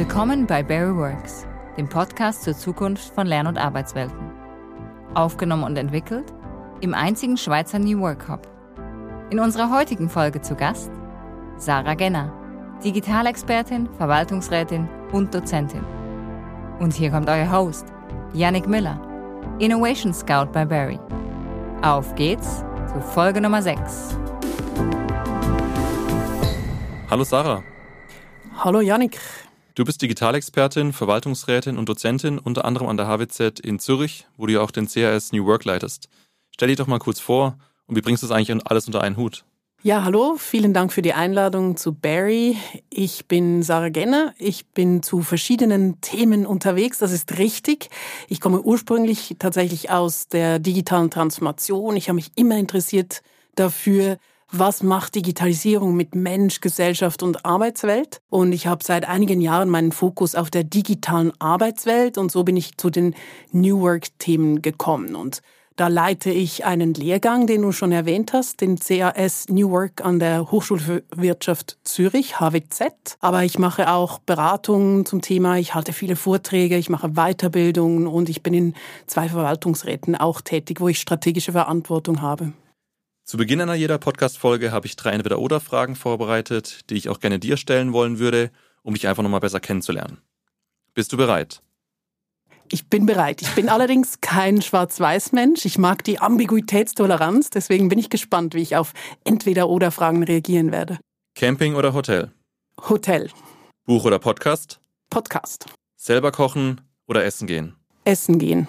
Willkommen 0.00 0.46
bei 0.46 0.62
Barry 0.62 0.96
Works, 0.96 1.46
dem 1.76 1.86
Podcast 1.86 2.44
zur 2.44 2.56
Zukunft 2.56 3.14
von 3.14 3.26
Lern- 3.26 3.46
und 3.46 3.58
Arbeitswelten. 3.58 4.32
Aufgenommen 5.12 5.64
und 5.64 5.76
entwickelt 5.76 6.32
im 6.80 6.94
einzigen 6.94 7.36
Schweizer 7.36 7.78
New 7.78 8.00
Work 8.00 8.26
Hub. 8.26 8.48
In 9.28 9.38
unserer 9.38 9.70
heutigen 9.70 10.08
Folge 10.08 10.40
zu 10.40 10.54
Gast 10.54 10.90
Sarah 11.58 11.92
Genner, 11.92 12.32
Digitalexpertin, 12.82 13.90
Verwaltungsrätin 13.98 14.88
und 15.12 15.34
Dozentin. 15.34 15.84
Und 16.78 16.94
hier 16.94 17.10
kommt 17.10 17.28
euer 17.28 17.52
Host, 17.52 17.84
Yannick 18.32 18.66
Miller, 18.66 18.98
Innovation 19.58 20.14
Scout 20.14 20.50
bei 20.54 20.64
Barry. 20.64 20.98
Auf 21.82 22.14
geht's 22.14 22.64
zu 22.90 23.02
Folge 23.02 23.42
Nummer 23.42 23.60
6. 23.60 24.16
Hallo 27.10 27.22
Sarah. 27.22 27.62
Hallo 28.56 28.80
Yannick. 28.80 29.18
Du 29.76 29.84
bist 29.84 30.02
Digitalexpertin, 30.02 30.92
Verwaltungsrätin 30.92 31.78
und 31.78 31.88
Dozentin 31.88 32.38
unter 32.38 32.64
anderem 32.64 32.88
an 32.88 32.96
der 32.96 33.06
HWZ 33.06 33.60
in 33.60 33.78
Zürich, 33.78 34.26
wo 34.36 34.46
du 34.46 34.54
ja 34.54 34.60
auch 34.62 34.72
den 34.72 34.88
CRS 34.88 35.30
New 35.32 35.46
Work 35.46 35.64
leitest. 35.64 36.08
Stell 36.50 36.68
dich 36.68 36.76
doch 36.76 36.88
mal 36.88 36.98
kurz 36.98 37.20
vor 37.20 37.56
und 37.86 37.96
wie 37.96 38.00
bringst 38.00 38.22
du 38.22 38.26
das 38.26 38.36
eigentlich 38.36 38.66
alles 38.66 38.86
unter 38.86 39.00
einen 39.00 39.16
Hut? 39.16 39.44
Ja, 39.82 40.04
hallo, 40.04 40.36
vielen 40.36 40.74
Dank 40.74 40.92
für 40.92 41.02
die 41.02 41.14
Einladung 41.14 41.76
zu 41.76 41.94
Barry. 41.94 42.58
Ich 42.90 43.28
bin 43.28 43.62
Sarah 43.62 43.88
Genner. 43.88 44.34
Ich 44.38 44.66
bin 44.66 45.02
zu 45.02 45.22
verschiedenen 45.22 46.00
Themen 46.00 46.44
unterwegs, 46.46 46.98
das 46.98 47.12
ist 47.12 47.38
richtig. 47.38 47.88
Ich 48.28 48.40
komme 48.40 48.60
ursprünglich 48.60 49.36
tatsächlich 49.38 49.88
aus 49.88 50.28
der 50.28 50.58
digitalen 50.58 51.10
Transformation. 51.10 51.96
Ich 51.96 52.08
habe 52.08 52.16
mich 52.16 52.32
immer 52.34 52.58
interessiert 52.58 53.22
dafür, 53.54 54.18
was 54.52 54.82
macht 54.82 55.14
Digitalisierung 55.14 55.94
mit 55.94 56.14
Mensch, 56.14 56.60
Gesellschaft 56.60 57.22
und 57.22 57.44
Arbeitswelt. 57.44 58.20
Und 58.28 58.52
ich 58.52 58.66
habe 58.66 58.84
seit 58.84 59.08
einigen 59.08 59.40
Jahren 59.40 59.68
meinen 59.68 59.92
Fokus 59.92 60.34
auf 60.34 60.50
der 60.50 60.64
digitalen 60.64 61.32
Arbeitswelt 61.40 62.18
und 62.18 62.32
so 62.32 62.44
bin 62.44 62.56
ich 62.56 62.76
zu 62.76 62.90
den 62.90 63.14
New 63.52 63.80
Work-Themen 63.80 64.62
gekommen. 64.62 65.14
Und 65.14 65.42
da 65.76 65.88
leite 65.88 66.30
ich 66.30 66.66
einen 66.66 66.92
Lehrgang, 66.92 67.46
den 67.46 67.62
du 67.62 67.72
schon 67.72 67.90
erwähnt 67.90 68.34
hast, 68.34 68.60
den 68.60 68.78
CAS 68.78 69.48
New 69.48 69.70
Work 69.70 70.04
an 70.04 70.18
der 70.18 70.50
Hochschule 70.50 70.80
für 70.80 71.02
Wirtschaft 71.16 71.78
Zürich, 71.84 72.38
HWZ. 72.38 73.16
Aber 73.20 73.44
ich 73.44 73.58
mache 73.58 73.90
auch 73.90 74.18
Beratungen 74.18 75.06
zum 75.06 75.22
Thema, 75.22 75.56
ich 75.56 75.74
halte 75.74 75.94
viele 75.94 76.16
Vorträge, 76.16 76.76
ich 76.76 76.90
mache 76.90 77.10
Weiterbildungen 77.14 78.06
und 78.08 78.28
ich 78.28 78.42
bin 78.42 78.52
in 78.52 78.74
zwei 79.06 79.30
Verwaltungsräten 79.30 80.16
auch 80.16 80.42
tätig, 80.42 80.80
wo 80.80 80.88
ich 80.88 81.00
strategische 81.00 81.52
Verantwortung 81.52 82.20
habe. 82.20 82.52
Zu 83.24 83.36
Beginn 83.36 83.60
einer 83.60 83.74
jeder 83.74 83.98
Podcast-Folge 83.98 84.72
habe 84.72 84.86
ich 84.86 84.96
drei 84.96 85.10
Entweder-Oder-Fragen 85.10 85.94
vorbereitet, 85.94 86.90
die 86.90 86.96
ich 86.96 87.08
auch 87.08 87.20
gerne 87.20 87.38
dir 87.38 87.56
stellen 87.56 87.92
wollen 87.92 88.18
würde, 88.18 88.50
um 88.82 88.94
dich 88.94 89.06
einfach 89.06 89.22
nochmal 89.22 89.40
besser 89.40 89.60
kennenzulernen. 89.60 90.18
Bist 90.94 91.12
du 91.12 91.16
bereit? 91.16 91.62
Ich 92.72 92.88
bin 92.88 93.06
bereit. 93.06 93.42
Ich 93.42 93.54
bin 93.54 93.68
allerdings 93.68 94.20
kein 94.20 94.62
Schwarz-Weiß-Mensch. 94.62 95.64
Ich 95.64 95.78
mag 95.78 96.04
die 96.04 96.20
Ambiguitätstoleranz. 96.20 97.50
Deswegen 97.50 97.88
bin 97.88 97.98
ich 97.98 98.10
gespannt, 98.10 98.54
wie 98.54 98.62
ich 98.62 98.76
auf 98.76 98.92
Entweder-Oder-Fragen 99.24 100.22
reagieren 100.22 100.70
werde. 100.70 100.98
Camping 101.34 101.74
oder 101.74 101.94
Hotel? 101.94 102.30
Hotel. 102.88 103.30
Buch 103.86 104.04
oder 104.04 104.18
Podcast? 104.18 104.80
Podcast. 105.08 105.66
Selber 105.96 106.30
kochen 106.32 106.80
oder 107.06 107.24
essen 107.24 107.46
gehen? 107.46 107.74
Essen 108.04 108.38
gehen. 108.38 108.68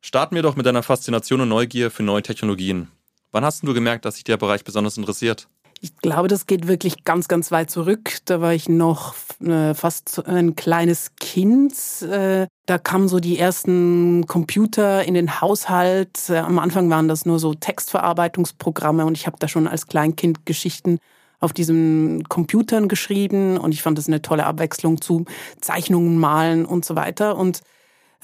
Starten 0.00 0.34
wir 0.34 0.42
doch 0.42 0.54
mit 0.54 0.66
deiner 0.66 0.82
Faszination 0.82 1.40
und 1.40 1.48
Neugier 1.48 1.90
für 1.90 2.02
neue 2.02 2.22
Technologien. 2.22 2.88
Wann 3.34 3.44
hast 3.44 3.66
du 3.66 3.74
gemerkt, 3.74 4.04
dass 4.04 4.14
sich 4.14 4.22
der 4.22 4.36
Bereich 4.36 4.62
besonders 4.62 4.96
interessiert? 4.96 5.48
Ich 5.80 5.96
glaube, 5.96 6.28
das 6.28 6.46
geht 6.46 6.68
wirklich 6.68 7.02
ganz, 7.02 7.26
ganz 7.26 7.50
weit 7.50 7.68
zurück. 7.68 8.18
Da 8.26 8.40
war 8.40 8.54
ich 8.54 8.68
noch 8.68 9.16
äh, 9.44 9.74
fast 9.74 10.24
ein 10.28 10.54
kleines 10.54 11.16
Kind. 11.16 11.74
Äh, 12.02 12.46
da 12.66 12.78
kamen 12.78 13.08
so 13.08 13.18
die 13.18 13.36
ersten 13.36 14.28
Computer 14.28 15.02
in 15.02 15.14
den 15.14 15.40
Haushalt. 15.40 16.30
Äh, 16.30 16.38
am 16.38 16.60
Anfang 16.60 16.88
waren 16.90 17.08
das 17.08 17.26
nur 17.26 17.40
so 17.40 17.54
Textverarbeitungsprogramme 17.54 19.04
und 19.04 19.18
ich 19.18 19.26
habe 19.26 19.36
da 19.40 19.48
schon 19.48 19.66
als 19.66 19.88
Kleinkind 19.88 20.46
Geschichten 20.46 21.00
auf 21.40 21.52
diesen 21.52 22.22
Computern 22.28 22.86
geschrieben 22.86 23.56
und 23.56 23.72
ich 23.72 23.82
fand 23.82 23.98
das 23.98 24.06
eine 24.06 24.22
tolle 24.22 24.46
Abwechslung 24.46 25.00
zu 25.00 25.24
Zeichnungen, 25.60 26.20
Malen 26.20 26.64
und 26.64 26.84
so 26.84 26.94
weiter. 26.94 27.36
Und 27.36 27.62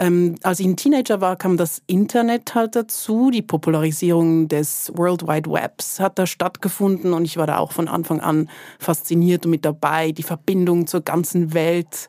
ähm, 0.00 0.36
als 0.42 0.60
ich 0.60 0.66
ein 0.66 0.76
Teenager 0.76 1.20
war, 1.20 1.36
kam 1.36 1.58
das 1.58 1.82
Internet 1.86 2.54
halt 2.54 2.74
dazu. 2.74 3.30
Die 3.30 3.42
Popularisierung 3.42 4.48
des 4.48 4.90
World 4.96 5.28
Wide 5.28 5.50
Webs 5.50 6.00
hat 6.00 6.18
da 6.18 6.26
stattgefunden 6.26 7.12
und 7.12 7.26
ich 7.26 7.36
war 7.36 7.46
da 7.46 7.58
auch 7.58 7.72
von 7.72 7.86
Anfang 7.86 8.18
an 8.20 8.48
fasziniert 8.78 9.44
und 9.44 9.50
mit 9.50 9.66
dabei. 9.66 10.12
Die 10.12 10.22
Verbindung 10.22 10.86
zur 10.86 11.02
ganzen 11.02 11.52
Welt, 11.52 12.08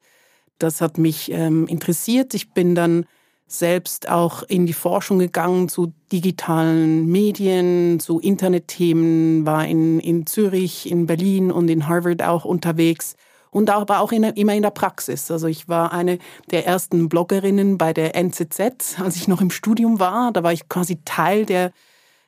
das 0.57 0.79
hat 0.79 0.97
mich 0.97 1.31
ähm, 1.33 1.67
interessiert. 1.67 2.33
Ich 2.33 2.53
bin 2.53 2.75
dann 2.75 3.05
selbst 3.45 4.07
auch 4.07 4.43
in 4.43 4.65
die 4.65 4.71
Forschung 4.71 5.19
gegangen 5.19 5.67
zu 5.67 5.91
digitalen 6.13 7.11
Medien, 7.11 7.99
zu 7.99 8.21
Internetthemen, 8.21 9.45
war 9.45 9.67
in, 9.67 9.99
in 9.99 10.25
Zürich, 10.25 10.89
in 10.89 11.07
Berlin 11.07 11.51
und 11.51 11.69
in 11.69 11.89
Harvard 11.89 12.23
auch 12.23 12.45
unterwegs 12.45 13.17
und 13.51 13.69
aber 13.69 13.99
auch 13.99 14.11
in, 14.11 14.23
immer 14.23 14.55
in 14.55 14.63
der 14.63 14.71
Praxis. 14.71 15.29
Also 15.29 15.47
ich 15.47 15.69
war 15.69 15.91
eine 15.91 16.17
der 16.49 16.65
ersten 16.65 17.09
Bloggerinnen 17.09 17.77
bei 17.77 17.93
der 17.93 18.15
NZZ, 18.15 18.99
als 18.99 19.15
ich 19.17 19.27
noch 19.27 19.41
im 19.41 19.51
Studium 19.51 19.99
war. 19.99 20.31
Da 20.31 20.41
war 20.41 20.53
ich 20.53 20.67
quasi 20.67 20.99
Teil 21.05 21.45
der 21.45 21.71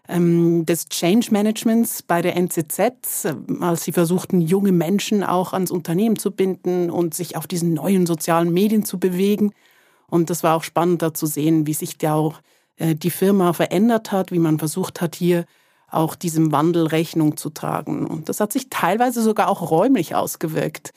ähm, 0.09 0.66
des 0.66 0.89
Change 0.89 1.29
Managements 1.31 2.01
bei 2.01 2.22
der 2.22 2.35
NZZ, 2.35 3.33
als 3.62 3.83
sie 3.83 3.94
versuchten, 3.94 4.41
junge 4.41 4.73
Menschen 4.73 5.23
auch 5.23 5.53
ans 5.53 5.72
Unternehmen 5.72 6.17
zu 6.17 6.31
binden 6.31 6.89
und 6.89 7.13
sich 7.13 7.38
auf 7.38 7.47
diesen 7.47 7.73
neuen 7.73 8.06
sozialen 8.06 8.51
Medien 8.51 8.83
zu 8.83 9.00
bewegen. 9.00 9.53
Und 10.07 10.29
das 10.29 10.44
war 10.44 10.56
auch 10.57 10.63
spannend, 10.63 11.01
da 11.01 11.13
zu 11.13 11.25
sehen, 11.25 11.66
wie 11.67 11.73
sich 11.73 11.97
da 11.97 12.16
auch 12.16 12.41
äh, 12.78 12.95
die 12.95 13.12
Firma 13.12 13.53
verändert 13.53 14.12
hat, 14.12 14.31
wie 14.31 14.39
man 14.39 14.59
versucht 14.59 15.00
hat, 15.00 15.16
hier 15.16 15.45
auch 15.89 16.16
diesem 16.16 16.51
Wandel 16.51 16.88
Rechnung 16.88 17.38
zu 17.38 17.50
tragen. 17.50 18.06
Und 18.06 18.28
das 18.28 18.39
hat 18.39 18.51
sich 18.51 18.69
teilweise 18.69 19.22
sogar 19.22 19.47
auch 19.47 19.72
räumlich 19.72 20.16
ausgewirkt 20.16 20.91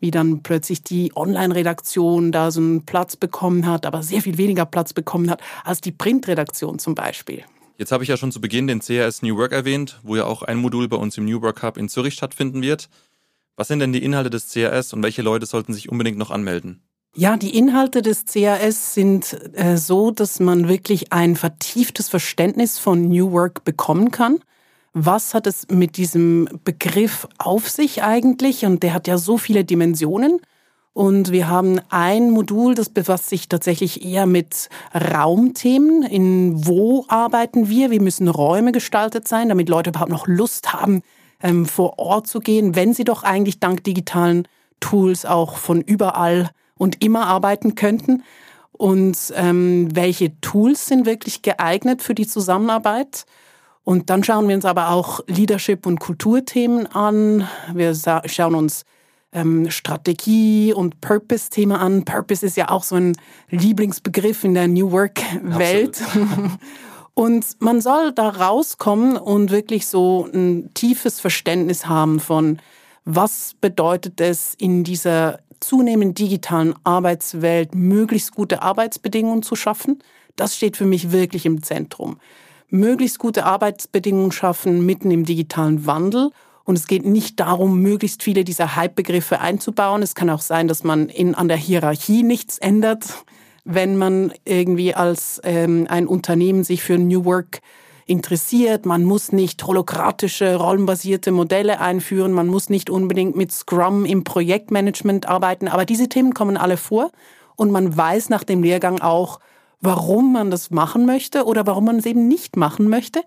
wie 0.00 0.10
dann 0.10 0.42
plötzlich 0.42 0.82
die 0.82 1.12
Online-Redaktion 1.14 2.32
da 2.32 2.50
so 2.50 2.60
einen 2.60 2.84
Platz 2.84 3.16
bekommen 3.16 3.66
hat, 3.66 3.86
aber 3.86 4.02
sehr 4.02 4.22
viel 4.22 4.38
weniger 4.38 4.66
Platz 4.66 4.92
bekommen 4.92 5.30
hat 5.30 5.40
als 5.64 5.80
die 5.80 5.92
Print-Redaktion 5.92 6.78
zum 6.78 6.94
Beispiel. 6.94 7.44
Jetzt 7.76 7.92
habe 7.92 8.02
ich 8.02 8.08
ja 8.08 8.16
schon 8.16 8.32
zu 8.32 8.40
Beginn 8.40 8.66
den 8.66 8.80
CRS 8.80 9.22
New 9.22 9.36
Work 9.36 9.52
erwähnt, 9.52 10.00
wo 10.02 10.16
ja 10.16 10.24
auch 10.24 10.42
ein 10.42 10.58
Modul 10.58 10.88
bei 10.88 10.96
uns 10.96 11.16
im 11.16 11.24
New 11.24 11.40
Work 11.40 11.62
Hub 11.62 11.76
in 11.76 11.88
Zürich 11.88 12.14
stattfinden 12.14 12.60
wird. 12.60 12.88
Was 13.56 13.68
sind 13.68 13.80
denn 13.80 13.92
die 13.92 14.02
Inhalte 14.02 14.30
des 14.30 14.48
CRS 14.48 14.92
und 14.92 15.02
welche 15.02 15.22
Leute 15.22 15.46
sollten 15.46 15.72
sich 15.72 15.88
unbedingt 15.90 16.18
noch 16.18 16.30
anmelden? 16.30 16.82
Ja, 17.14 17.36
die 17.36 17.56
Inhalte 17.56 18.02
des 18.02 18.24
CAS 18.24 18.94
sind 18.94 19.36
äh, 19.54 19.76
so, 19.76 20.12
dass 20.12 20.38
man 20.38 20.68
wirklich 20.68 21.12
ein 21.12 21.34
vertieftes 21.34 22.08
Verständnis 22.08 22.78
von 22.78 23.08
New 23.08 23.32
Work 23.32 23.64
bekommen 23.64 24.12
kann. 24.12 24.38
Was 24.92 25.34
hat 25.34 25.46
es 25.46 25.68
mit 25.70 25.96
diesem 25.96 26.48
Begriff 26.64 27.28
auf 27.38 27.68
sich 27.68 28.02
eigentlich? 28.02 28.64
Und 28.64 28.82
der 28.82 28.92
hat 28.94 29.06
ja 29.06 29.18
so 29.18 29.38
viele 29.38 29.64
Dimensionen. 29.64 30.40
Und 30.92 31.30
wir 31.30 31.48
haben 31.48 31.80
ein 31.88 32.30
Modul, 32.30 32.74
das 32.74 32.88
befasst 32.88 33.28
sich 33.28 33.48
tatsächlich 33.48 34.04
eher 34.04 34.26
mit 34.26 34.68
Raumthemen. 34.92 36.02
In 36.02 36.66
wo 36.66 37.04
arbeiten 37.06 37.68
wir? 37.68 37.92
Wie 37.92 38.00
müssen 38.00 38.26
Räume 38.26 38.72
gestaltet 38.72 39.28
sein, 39.28 39.48
damit 39.48 39.68
Leute 39.68 39.90
überhaupt 39.90 40.10
noch 40.10 40.26
Lust 40.26 40.72
haben, 40.72 41.02
ähm, 41.40 41.66
vor 41.66 41.98
Ort 42.00 42.26
zu 42.26 42.40
gehen, 42.40 42.74
wenn 42.74 42.92
sie 42.92 43.04
doch 43.04 43.22
eigentlich 43.22 43.60
dank 43.60 43.84
digitalen 43.84 44.48
Tools 44.80 45.24
auch 45.24 45.56
von 45.58 45.80
überall 45.80 46.50
und 46.76 47.04
immer 47.04 47.26
arbeiten 47.26 47.76
könnten. 47.76 48.24
Und 48.72 49.16
ähm, 49.36 49.94
welche 49.94 50.40
Tools 50.40 50.86
sind 50.86 51.06
wirklich 51.06 51.42
geeignet 51.42 52.02
für 52.02 52.14
die 52.14 52.26
Zusammenarbeit? 52.26 53.26
Und 53.84 54.10
dann 54.10 54.22
schauen 54.22 54.48
wir 54.48 54.54
uns 54.54 54.64
aber 54.64 54.90
auch 54.90 55.20
Leadership- 55.26 55.86
und 55.86 56.00
Kulturthemen 56.00 56.86
an. 56.86 57.48
Wir 57.72 57.94
schauen 58.26 58.54
uns 58.54 58.84
ähm, 59.32 59.70
Strategie 59.70 60.72
und 60.72 61.00
Purpose-Thema 61.00 61.80
an. 61.80 62.04
Purpose 62.04 62.44
ist 62.44 62.56
ja 62.56 62.68
auch 62.68 62.82
so 62.82 62.96
ein 62.96 63.16
Lieblingsbegriff 63.48 64.44
in 64.44 64.54
der 64.54 64.68
New 64.68 64.90
Work-Welt. 64.92 66.02
und 67.14 67.46
man 67.60 67.80
soll 67.80 68.12
da 68.12 68.28
rauskommen 68.28 69.16
und 69.16 69.50
wirklich 69.50 69.86
so 69.86 70.28
ein 70.32 70.70
tiefes 70.74 71.20
Verständnis 71.20 71.86
haben 71.86 72.20
von, 72.20 72.58
was 73.04 73.54
bedeutet 73.60 74.20
es 74.20 74.54
in 74.54 74.84
dieser 74.84 75.40
zunehmend 75.60 76.18
digitalen 76.18 76.74
Arbeitswelt, 76.84 77.74
möglichst 77.74 78.34
gute 78.34 78.62
Arbeitsbedingungen 78.62 79.42
zu 79.42 79.56
schaffen. 79.56 80.02
Das 80.36 80.56
steht 80.56 80.76
für 80.76 80.86
mich 80.86 81.12
wirklich 81.12 81.44
im 81.44 81.62
Zentrum 81.62 82.18
möglichst 82.70 83.18
gute 83.18 83.44
Arbeitsbedingungen 83.44 84.32
schaffen 84.32 84.84
mitten 84.86 85.10
im 85.10 85.24
digitalen 85.24 85.86
Wandel. 85.86 86.30
Und 86.64 86.76
es 86.76 86.86
geht 86.86 87.04
nicht 87.04 87.40
darum, 87.40 87.80
möglichst 87.80 88.22
viele 88.22 88.44
dieser 88.44 88.76
Hype-Begriffe 88.76 89.40
einzubauen. 89.40 90.02
Es 90.02 90.14
kann 90.14 90.30
auch 90.30 90.40
sein, 90.40 90.68
dass 90.68 90.84
man 90.84 91.08
in, 91.08 91.34
an 91.34 91.48
der 91.48 91.56
Hierarchie 91.56 92.22
nichts 92.22 92.58
ändert, 92.58 93.24
wenn 93.64 93.96
man 93.96 94.32
irgendwie 94.44 94.94
als 94.94 95.40
ähm, 95.42 95.86
ein 95.88 96.06
Unternehmen 96.06 96.62
sich 96.62 96.82
für 96.82 96.98
New 96.98 97.24
Work 97.24 97.60
interessiert. 98.06 98.86
Man 98.86 99.04
muss 99.04 99.32
nicht 99.32 99.64
holokratische, 99.64 100.56
rollenbasierte 100.56 101.32
Modelle 101.32 101.80
einführen. 101.80 102.32
Man 102.32 102.48
muss 102.48 102.68
nicht 102.68 102.90
unbedingt 102.90 103.36
mit 103.36 103.52
Scrum 103.52 104.04
im 104.04 104.24
Projektmanagement 104.24 105.28
arbeiten. 105.28 105.68
Aber 105.68 105.84
diese 105.84 106.08
Themen 106.08 106.34
kommen 106.34 106.56
alle 106.56 106.76
vor. 106.76 107.10
Und 107.56 107.70
man 107.70 107.96
weiß 107.96 108.28
nach 108.28 108.44
dem 108.44 108.62
Lehrgang 108.62 109.00
auch, 109.00 109.40
warum 109.80 110.32
man 110.32 110.50
das 110.50 110.70
machen 110.70 111.06
möchte 111.06 111.44
oder 111.44 111.66
warum 111.66 111.86
man 111.86 111.98
es 111.98 112.06
eben 112.06 112.28
nicht 112.28 112.56
machen 112.56 112.88
möchte. 112.88 113.22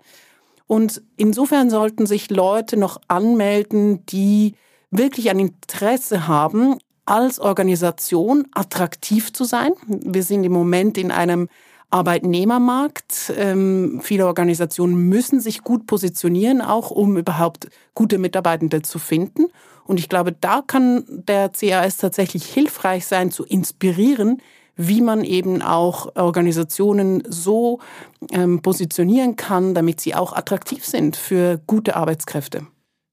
Und 0.66 1.02
insofern 1.16 1.70
sollten 1.70 2.06
sich 2.06 2.30
Leute 2.30 2.76
noch 2.76 3.00
anmelden, 3.08 4.04
die 4.06 4.54
wirklich 4.90 5.30
ein 5.30 5.40
Interesse 5.40 6.26
haben, 6.26 6.78
als 7.06 7.38
Organisation 7.38 8.46
attraktiv 8.52 9.32
zu 9.32 9.44
sein. 9.44 9.72
Wir 9.86 10.22
sind 10.22 10.44
im 10.44 10.52
Moment 10.52 10.96
in 10.96 11.10
einem 11.10 11.48
Arbeitnehmermarkt. 11.90 13.32
Ähm, 13.36 14.00
viele 14.02 14.26
Organisationen 14.26 14.96
müssen 15.08 15.40
sich 15.40 15.62
gut 15.62 15.86
positionieren, 15.86 16.60
auch 16.62 16.90
um 16.90 17.16
überhaupt 17.16 17.68
gute 17.94 18.18
Mitarbeitende 18.18 18.82
zu 18.82 18.98
finden. 18.98 19.46
Und 19.84 20.00
ich 20.00 20.08
glaube, 20.08 20.32
da 20.32 20.62
kann 20.66 21.04
der 21.08 21.50
CAS 21.50 21.98
tatsächlich 21.98 22.46
hilfreich 22.46 23.06
sein, 23.06 23.30
zu 23.30 23.44
inspirieren, 23.44 24.40
wie 24.76 25.00
man 25.00 25.24
eben 25.24 25.62
auch 25.62 26.16
Organisationen 26.16 27.22
so 27.28 27.80
ähm, 28.30 28.60
positionieren 28.60 29.36
kann, 29.36 29.74
damit 29.74 30.00
sie 30.00 30.14
auch 30.14 30.32
attraktiv 30.32 30.84
sind 30.84 31.16
für 31.16 31.60
gute 31.66 31.96
Arbeitskräfte. 31.96 32.66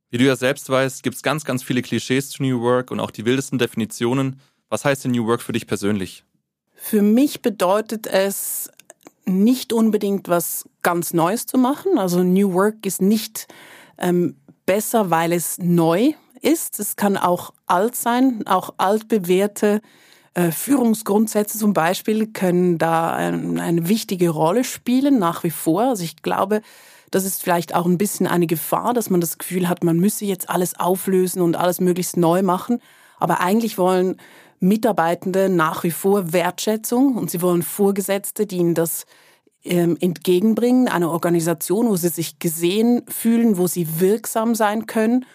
Wie 0.10 0.18
du 0.18 0.26
ja 0.26 0.36
selbst 0.36 0.70
weißt, 0.70 1.04
gibt 1.04 1.16
es 1.16 1.24
ganz, 1.24 1.46
ganz 1.46 1.64
viele 1.64 1.82
Klischees 1.82 2.32
zu 2.32 2.44
New 2.44 2.62
Work 2.62 2.92
und 2.92 3.00
auch 3.00 3.12
die 3.12 3.26
wildesten 3.26 3.60
Definitionen. 3.60 4.40
Was 4.70 4.84
heißt 4.84 5.06
denn 5.06 5.12
New 5.12 5.26
Work 5.26 5.42
für 5.42 5.54
dich 5.54 5.68
persönlich? 5.68 6.26
Für 6.74 7.02
mich 7.02 7.42
bedeutet 7.42 8.08
es 8.08 8.70
nicht 9.26 9.72
unbedingt 9.72 10.28
was 10.28 10.68
ganz 10.82 11.14
Neues 11.14 11.46
zu 11.46 11.58
machen. 11.58 11.98
Also 11.98 12.24
New 12.24 12.54
Work 12.54 12.86
ist 12.86 13.02
nicht 13.02 13.48
ähm, 13.98 14.36
besser, 14.66 15.12
weil 15.12 15.32
es 15.32 15.60
neu 15.60 16.14
ist. 16.42 16.80
Es 16.80 16.96
kann 16.96 17.18
auch 17.18 17.54
alt 17.68 17.96
sein, 17.96 18.46
auch 18.48 18.74
altbewährte 18.78 19.76
äh, 19.76 19.82
Führungsgrundsätze 20.34 21.58
zum 21.58 21.74
Beispiel 21.74 22.28
können 22.28 22.78
da 22.78 23.14
eine, 23.14 23.62
eine 23.62 23.90
wichtige 23.90 24.30
Rolle 24.30 24.64
spielen, 24.64 25.20
nach 25.20 25.44
wie 25.44 25.52
vor. 25.52 25.82
Also 25.84 26.04
ich 26.04 26.22
glaube, 26.22 26.62
das 27.12 27.26
ist 27.26 27.44
vielleicht 27.44 27.76
auch 27.76 27.86
ein 27.86 27.98
bisschen 27.98 28.28
eine 28.28 28.48
Gefahr, 28.48 28.94
dass 28.94 29.10
man 29.10 29.20
das 29.20 29.38
Gefühl 29.38 29.68
hat, 29.68 29.84
man 29.84 30.00
müsse 30.00 30.24
jetzt 30.26 30.50
alles 30.50 30.80
auflösen 30.80 31.42
und 31.42 31.58
alles 31.58 31.82
möglichst 31.82 32.16
neu 32.16 32.42
machen. 32.42 32.80
Aber 33.20 33.42
eigentlich 33.42 33.78
wollen 33.78 34.16
Mitarbeitende 34.62 35.50
nach 35.50 35.84
wie 35.84 35.92
vor 35.92 36.32
Wertschätzung 36.32 37.18
und 37.18 37.30
sie 37.30 37.42
wollen 37.42 37.64
Vorgesetzte, 37.64 38.46
die 38.46 38.58
ihnen 38.58 38.76
das 38.76 39.06
ähm, 39.64 39.98
entgegenbringen, 40.00 40.88
eine 40.88 41.10
Organisation, 41.10 41.90
wo 41.90 41.96
sie 41.96 42.10
sich 42.10 42.40
gesehen 42.40 43.04
fühlen, 43.08 43.58
wo 43.58 43.68
sie 43.68 44.00
wirksam 44.00 44.56
sein 44.56 44.86
können. 44.86 45.26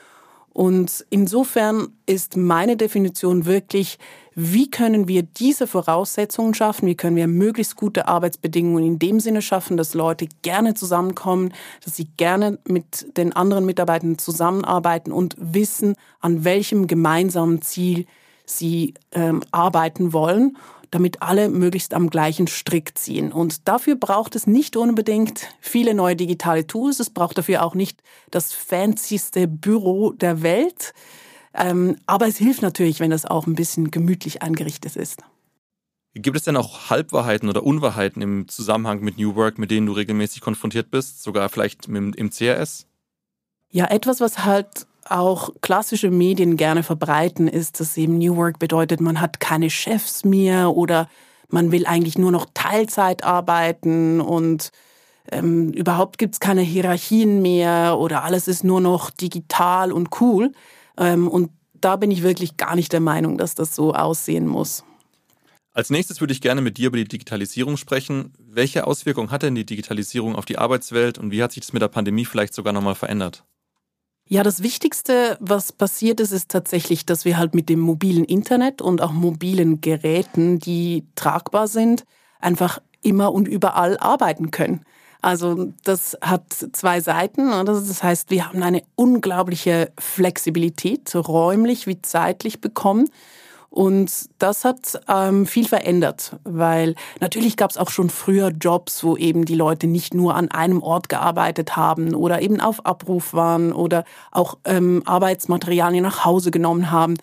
Und 0.56 1.04
insofern 1.10 1.88
ist 2.06 2.38
meine 2.38 2.78
Definition 2.78 3.44
wirklich, 3.44 3.98
wie 4.34 4.70
können 4.70 5.06
wir 5.06 5.22
diese 5.22 5.66
Voraussetzungen 5.66 6.54
schaffen? 6.54 6.86
Wie 6.86 6.94
können 6.94 7.16
wir 7.16 7.26
möglichst 7.26 7.76
gute 7.76 8.08
Arbeitsbedingungen 8.08 8.82
in 8.82 8.98
dem 8.98 9.20
Sinne 9.20 9.42
schaffen, 9.42 9.76
dass 9.76 9.92
Leute 9.92 10.28
gerne 10.40 10.72
zusammenkommen, 10.72 11.52
dass 11.84 11.96
sie 11.96 12.08
gerne 12.16 12.58
mit 12.66 13.18
den 13.18 13.34
anderen 13.34 13.66
Mitarbeitern 13.66 14.16
zusammenarbeiten 14.16 15.12
und 15.12 15.36
wissen, 15.38 15.94
an 16.20 16.42
welchem 16.44 16.86
gemeinsamen 16.86 17.60
Ziel 17.60 18.06
sie 18.46 18.94
ähm, 19.12 19.42
arbeiten 19.50 20.14
wollen, 20.14 20.56
damit 20.90 21.22
alle 21.22 21.48
möglichst 21.48 21.94
am 21.94 22.10
gleichen 22.10 22.46
Strick 22.46 22.96
ziehen. 22.96 23.32
Und 23.32 23.68
dafür 23.68 23.96
braucht 23.96 24.34
es 24.36 24.46
nicht 24.46 24.76
unbedingt 24.76 25.48
viele 25.60 25.94
neue 25.94 26.16
digitale 26.16 26.66
Tools. 26.66 27.00
Es 27.00 27.10
braucht 27.10 27.38
dafür 27.38 27.62
auch 27.62 27.74
nicht 27.74 28.02
das 28.30 28.52
fancyste 28.52 29.48
Büro 29.48 30.12
der 30.12 30.42
Welt. 30.42 30.94
Ähm, 31.54 31.96
aber 32.06 32.26
es 32.28 32.36
hilft 32.36 32.62
natürlich, 32.62 33.00
wenn 33.00 33.10
das 33.10 33.24
auch 33.24 33.46
ein 33.46 33.54
bisschen 33.54 33.90
gemütlich 33.90 34.42
eingerichtet 34.42 34.96
ist. 34.96 35.22
Gibt 36.14 36.36
es 36.36 36.44
denn 36.44 36.56
auch 36.56 36.88
Halbwahrheiten 36.88 37.48
oder 37.48 37.62
Unwahrheiten 37.62 38.22
im 38.22 38.48
Zusammenhang 38.48 39.00
mit 39.00 39.18
New 39.18 39.34
Work, 39.34 39.58
mit 39.58 39.70
denen 39.70 39.86
du 39.86 39.92
regelmäßig 39.92 40.40
konfrontiert 40.40 40.90
bist, 40.90 41.22
sogar 41.22 41.48
vielleicht 41.50 41.88
im 41.88 42.30
CRS? 42.30 42.86
Ja, 43.70 43.86
etwas, 43.86 44.20
was 44.20 44.44
halt 44.44 44.86
auch 45.10 45.50
klassische 45.60 46.10
Medien 46.10 46.56
gerne 46.56 46.82
verbreiten, 46.82 47.48
ist, 47.48 47.80
dass 47.80 47.96
eben 47.96 48.18
New 48.18 48.36
Work 48.36 48.58
bedeutet, 48.58 49.00
man 49.00 49.20
hat 49.20 49.40
keine 49.40 49.70
Chefs 49.70 50.24
mehr 50.24 50.74
oder 50.74 51.08
man 51.48 51.72
will 51.72 51.86
eigentlich 51.86 52.18
nur 52.18 52.32
noch 52.32 52.46
Teilzeit 52.54 53.24
arbeiten 53.24 54.20
und 54.20 54.70
ähm, 55.30 55.70
überhaupt 55.72 56.18
gibt 56.18 56.34
es 56.34 56.40
keine 56.40 56.60
Hierarchien 56.60 57.42
mehr 57.42 57.98
oder 57.98 58.24
alles 58.24 58.48
ist 58.48 58.64
nur 58.64 58.80
noch 58.80 59.10
digital 59.10 59.92
und 59.92 60.20
cool. 60.20 60.52
Ähm, 60.96 61.28
und 61.28 61.50
da 61.74 61.96
bin 61.96 62.10
ich 62.10 62.22
wirklich 62.22 62.56
gar 62.56 62.76
nicht 62.76 62.92
der 62.92 63.00
Meinung, 63.00 63.38
dass 63.38 63.54
das 63.54 63.74
so 63.74 63.94
aussehen 63.94 64.46
muss. 64.46 64.84
Als 65.72 65.90
nächstes 65.90 66.20
würde 66.20 66.32
ich 66.32 66.40
gerne 66.40 66.62
mit 66.62 66.78
dir 66.78 66.86
über 66.86 66.96
die 66.96 67.04
Digitalisierung 67.04 67.76
sprechen. 67.76 68.32
Welche 68.38 68.86
Auswirkungen 68.86 69.30
hat 69.30 69.42
denn 69.42 69.54
die 69.54 69.66
Digitalisierung 69.66 70.34
auf 70.34 70.46
die 70.46 70.58
Arbeitswelt 70.58 71.18
und 71.18 71.32
wie 71.32 71.42
hat 71.42 71.52
sich 71.52 71.60
das 71.60 71.72
mit 71.72 71.82
der 71.82 71.88
Pandemie 71.88 72.24
vielleicht 72.24 72.54
sogar 72.54 72.72
nochmal 72.72 72.94
verändert? 72.94 73.44
Ja, 74.28 74.42
das 74.42 74.62
Wichtigste, 74.62 75.36
was 75.40 75.72
passiert 75.72 76.18
ist, 76.18 76.32
ist 76.32 76.50
tatsächlich, 76.50 77.06
dass 77.06 77.24
wir 77.24 77.38
halt 77.38 77.54
mit 77.54 77.68
dem 77.68 77.78
mobilen 77.78 78.24
Internet 78.24 78.82
und 78.82 79.00
auch 79.00 79.12
mobilen 79.12 79.80
Geräten, 79.80 80.58
die 80.58 81.06
tragbar 81.14 81.68
sind, 81.68 82.04
einfach 82.40 82.80
immer 83.02 83.32
und 83.32 83.46
überall 83.46 83.96
arbeiten 83.98 84.50
können. 84.50 84.84
Also 85.22 85.72
das 85.84 86.18
hat 86.20 86.52
zwei 86.52 87.00
Seiten. 87.00 87.48
Das 87.66 88.02
heißt, 88.02 88.30
wir 88.30 88.48
haben 88.48 88.64
eine 88.64 88.82
unglaubliche 88.96 89.92
Flexibilität, 89.98 91.14
räumlich 91.14 91.86
wie 91.86 92.02
zeitlich 92.02 92.60
bekommen. 92.60 93.08
Und 93.76 94.10
das 94.38 94.64
hat 94.64 94.98
ähm, 95.06 95.44
viel 95.44 95.68
verändert, 95.68 96.36
weil 96.44 96.94
natürlich 97.20 97.58
gab 97.58 97.70
es 97.70 97.76
auch 97.76 97.90
schon 97.90 98.08
früher 98.08 98.48
Jobs, 98.48 99.04
wo 99.04 99.18
eben 99.18 99.44
die 99.44 99.54
Leute 99.54 99.86
nicht 99.86 100.14
nur 100.14 100.34
an 100.34 100.50
einem 100.50 100.82
Ort 100.82 101.10
gearbeitet 101.10 101.76
haben 101.76 102.14
oder 102.14 102.40
eben 102.40 102.62
auf 102.62 102.86
Abruf 102.86 103.34
waren 103.34 103.74
oder 103.74 104.04
auch 104.32 104.56
ähm, 104.64 105.02
Arbeitsmaterialien 105.04 106.02
nach 106.02 106.24
Hause 106.24 106.50
genommen 106.50 106.90
haben. 106.90 107.18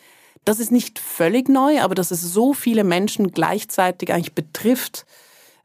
Das 0.45 0.59
ist 0.59 0.71
nicht 0.71 0.99
völlig 0.99 1.49
neu, 1.49 1.81
aber 1.81 1.95
dass 1.95 2.11
es 2.11 2.21
so 2.21 2.53
viele 2.53 2.83
Menschen 2.83 3.31
gleichzeitig 3.31 4.13
eigentlich 4.13 4.35
betrifft, 4.35 5.07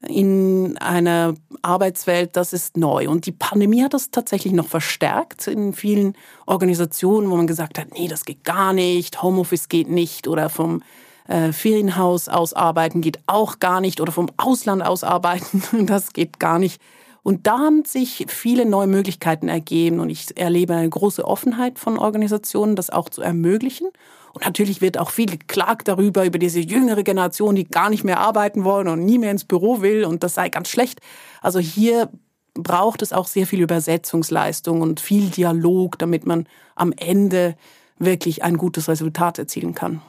in 0.06 0.78
einer 0.78 1.34
Arbeitswelt, 1.62 2.36
das 2.36 2.52
ist 2.52 2.76
neu. 2.76 3.08
Und 3.08 3.26
die 3.26 3.32
Pandemie 3.32 3.82
hat 3.82 3.94
das 3.94 4.10
tatsächlich 4.10 4.52
noch 4.52 4.68
verstärkt 4.68 5.48
in 5.48 5.72
vielen 5.72 6.14
Organisationen, 6.46 7.30
wo 7.30 7.36
man 7.36 7.48
gesagt 7.48 7.78
hat, 7.78 7.88
nee, 7.92 8.06
das 8.06 8.24
geht 8.24 8.44
gar 8.44 8.72
nicht, 8.72 9.22
Homeoffice 9.22 9.68
geht 9.68 9.88
nicht 9.88 10.28
oder 10.28 10.50
vom 10.50 10.82
äh, 11.26 11.52
Ferienhaus 11.52 12.28
aus 12.28 12.54
arbeiten 12.54 13.00
geht 13.00 13.18
auch 13.26 13.58
gar 13.58 13.80
nicht 13.80 14.00
oder 14.00 14.12
vom 14.12 14.30
Ausland 14.36 14.82
aus 14.82 15.04
arbeiten, 15.04 15.62
das 15.86 16.12
geht 16.12 16.38
gar 16.38 16.58
nicht. 16.58 16.80
Und 17.22 17.46
da 17.46 17.58
haben 17.58 17.84
sich 17.84 18.24
viele 18.28 18.64
neue 18.64 18.86
Möglichkeiten 18.86 19.48
ergeben 19.48 20.00
und 20.00 20.08
ich 20.08 20.38
erlebe 20.38 20.74
eine 20.74 20.88
große 20.88 21.24
Offenheit 21.24 21.78
von 21.78 21.98
Organisationen, 21.98 22.76
das 22.76 22.88
auch 22.88 23.08
zu 23.10 23.20
ermöglichen. 23.20 23.88
Und 24.32 24.44
natürlich 24.44 24.80
wird 24.80 24.98
auch 24.98 25.10
viel 25.10 25.26
geklagt 25.26 25.88
darüber, 25.88 26.24
über 26.24 26.38
diese 26.38 26.60
jüngere 26.60 27.02
Generation, 27.02 27.56
die 27.56 27.68
gar 27.68 27.90
nicht 27.90 28.04
mehr 28.04 28.20
arbeiten 28.20 28.64
wollen 28.64 28.88
und 28.88 29.04
nie 29.04 29.18
mehr 29.18 29.30
ins 29.30 29.44
Büro 29.44 29.80
will 29.80 30.04
und 30.04 30.22
das 30.22 30.34
sei 30.34 30.48
ganz 30.48 30.68
schlecht. 30.68 31.00
Also 31.40 31.58
hier 31.58 32.10
braucht 32.54 33.02
es 33.02 33.12
auch 33.12 33.26
sehr 33.26 33.46
viel 33.46 33.60
Übersetzungsleistung 33.60 34.80
und 34.80 35.00
viel 35.00 35.30
Dialog, 35.30 35.98
damit 35.98 36.26
man 36.26 36.46
am 36.74 36.92
Ende 36.92 37.56
wirklich 37.98 38.42
ein 38.42 38.56
gutes 38.56 38.88
Resultat 38.88 39.38
erzielen 39.38 39.74
kann. 39.74 40.02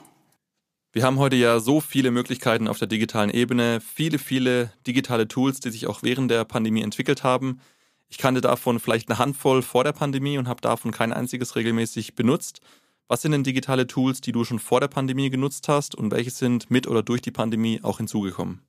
Wir 0.92 1.04
haben 1.04 1.18
heute 1.18 1.36
ja 1.36 1.60
so 1.60 1.80
viele 1.80 2.10
Möglichkeiten 2.10 2.66
auf 2.66 2.78
der 2.78 2.88
digitalen 2.88 3.30
Ebene, 3.30 3.80
viele, 3.80 4.18
viele 4.18 4.72
digitale 4.86 5.28
Tools, 5.28 5.60
die 5.60 5.70
sich 5.70 5.86
auch 5.86 6.02
während 6.02 6.30
der 6.32 6.44
Pandemie 6.44 6.82
entwickelt 6.82 7.22
haben. 7.22 7.60
Ich 8.08 8.18
kannte 8.18 8.40
davon 8.40 8.80
vielleicht 8.80 9.08
eine 9.08 9.18
Handvoll 9.18 9.62
vor 9.62 9.84
der 9.84 9.92
Pandemie 9.92 10.36
und 10.36 10.48
habe 10.48 10.60
davon 10.60 10.90
kein 10.90 11.12
einziges 11.12 11.54
regelmäßig 11.54 12.16
benutzt. 12.16 12.60
Was 13.10 13.22
sind 13.22 13.32
denn 13.32 13.42
digitale 13.42 13.88
Tools, 13.88 14.20
die 14.20 14.30
du 14.30 14.44
schon 14.44 14.60
vor 14.60 14.78
der 14.78 14.86
Pandemie 14.86 15.30
genutzt 15.30 15.66
hast 15.66 15.96
und 15.96 16.12
welche 16.12 16.30
sind 16.30 16.70
mit 16.70 16.86
oder 16.86 17.02
durch 17.02 17.20
die 17.20 17.32
Pandemie 17.32 17.80
auch 17.82 17.96
hinzugekommen? 17.96 18.62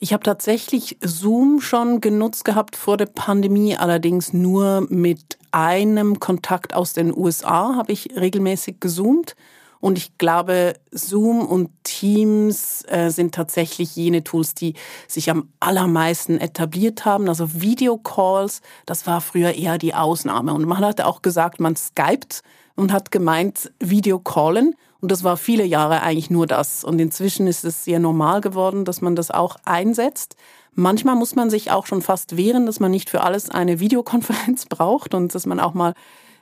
Ich 0.00 0.14
habe 0.14 0.22
tatsächlich 0.22 0.96
Zoom 1.02 1.60
schon 1.60 2.00
genutzt 2.00 2.46
gehabt 2.46 2.76
vor 2.76 2.96
der 2.96 3.04
Pandemie, 3.04 3.76
allerdings 3.76 4.32
nur 4.32 4.86
mit 4.88 5.36
einem 5.50 6.18
Kontakt 6.18 6.72
aus 6.72 6.94
den 6.94 7.14
USA 7.14 7.76
habe 7.76 7.92
ich 7.92 8.16
regelmäßig 8.16 8.80
gezoomt. 8.80 9.36
Und 9.80 9.98
ich 9.98 10.16
glaube, 10.16 10.72
Zoom 10.90 11.44
und 11.44 11.68
Teams 11.82 12.84
äh, 12.88 13.10
sind 13.10 13.34
tatsächlich 13.34 13.94
jene 13.96 14.24
Tools, 14.24 14.54
die 14.54 14.74
sich 15.08 15.28
am 15.28 15.52
allermeisten 15.60 16.40
etabliert 16.40 17.04
haben. 17.04 17.28
Also 17.28 17.60
Videocalls, 17.60 18.62
das 18.86 19.06
war 19.06 19.20
früher 19.20 19.52
eher 19.52 19.76
die 19.76 19.92
Ausnahme. 19.92 20.54
Und 20.54 20.64
man 20.64 20.78
hat 20.78 21.02
auch 21.02 21.20
gesagt, 21.20 21.60
man 21.60 21.76
skypt 21.76 22.42
und 22.74 22.92
hat 22.92 23.10
gemeint, 23.10 23.72
Video 23.80 24.18
callen. 24.18 24.74
Und 25.00 25.10
das 25.10 25.24
war 25.24 25.36
viele 25.36 25.64
Jahre 25.64 26.02
eigentlich 26.02 26.30
nur 26.30 26.46
das. 26.46 26.84
Und 26.84 27.00
inzwischen 27.00 27.46
ist 27.46 27.64
es 27.64 27.84
sehr 27.84 27.98
normal 27.98 28.40
geworden, 28.40 28.84
dass 28.84 29.00
man 29.00 29.16
das 29.16 29.30
auch 29.30 29.56
einsetzt. 29.64 30.36
Manchmal 30.74 31.16
muss 31.16 31.34
man 31.34 31.50
sich 31.50 31.70
auch 31.70 31.86
schon 31.86 32.02
fast 32.02 32.36
wehren, 32.36 32.66
dass 32.66 32.80
man 32.80 32.90
nicht 32.90 33.10
für 33.10 33.22
alles 33.22 33.50
eine 33.50 33.80
Videokonferenz 33.80 34.66
braucht 34.68 35.14
und 35.14 35.34
dass 35.34 35.44
man 35.44 35.60
auch 35.60 35.74
mal 35.74 35.94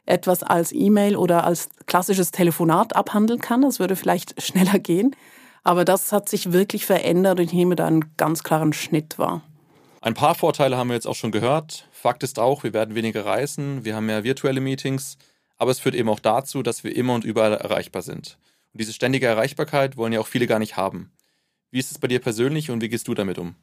etwas 0.06 0.42
als 0.42 0.72
E-Mail 0.72 1.16
oder 1.16 1.44
als 1.44 1.68
klassisches 1.86 2.30
Telefonat 2.30 2.94
abhandeln 2.94 3.40
kann. 3.40 3.62
Das 3.62 3.78
würde 3.78 3.96
vielleicht 3.96 4.40
schneller 4.42 4.78
gehen. 4.78 5.16
Aber 5.62 5.84
das 5.84 6.12
hat 6.12 6.28
sich 6.28 6.52
wirklich 6.52 6.86
verändert 6.86 7.38
und 7.38 7.46
ich 7.46 7.52
nehme 7.52 7.76
da 7.76 7.86
einen 7.86 8.16
ganz 8.16 8.42
klaren 8.42 8.72
Schnitt 8.72 9.18
wahr. 9.18 9.42
Ein 10.00 10.14
paar 10.14 10.34
Vorteile 10.34 10.78
haben 10.78 10.88
wir 10.88 10.94
jetzt 10.94 11.06
auch 11.06 11.14
schon 11.14 11.32
gehört. 11.32 11.86
Fakt 11.92 12.22
ist 12.22 12.38
auch, 12.38 12.62
wir 12.62 12.72
werden 12.72 12.94
weniger 12.94 13.26
reisen, 13.26 13.84
wir 13.84 13.94
haben 13.94 14.06
mehr 14.06 14.24
virtuelle 14.24 14.62
Meetings, 14.62 15.18
aber 15.60 15.70
es 15.72 15.78
führt 15.78 15.94
eben 15.94 16.08
auch 16.08 16.20
dazu, 16.20 16.62
dass 16.62 16.84
wir 16.84 16.96
immer 16.96 17.12
und 17.14 17.22
überall 17.22 17.52
erreichbar 17.52 18.00
sind. 18.00 18.38
Und 18.72 18.80
diese 18.80 18.94
ständige 18.94 19.26
Erreichbarkeit 19.26 19.98
wollen 19.98 20.14
ja 20.14 20.20
auch 20.20 20.26
viele 20.26 20.46
gar 20.46 20.58
nicht 20.58 20.78
haben. 20.78 21.12
Wie 21.70 21.78
ist 21.78 21.90
es 21.90 21.98
bei 21.98 22.08
dir 22.08 22.18
persönlich 22.18 22.70
und 22.70 22.80
wie 22.80 22.88
gehst 22.88 23.08
du 23.08 23.14
damit 23.14 23.36
um? 23.36 23.54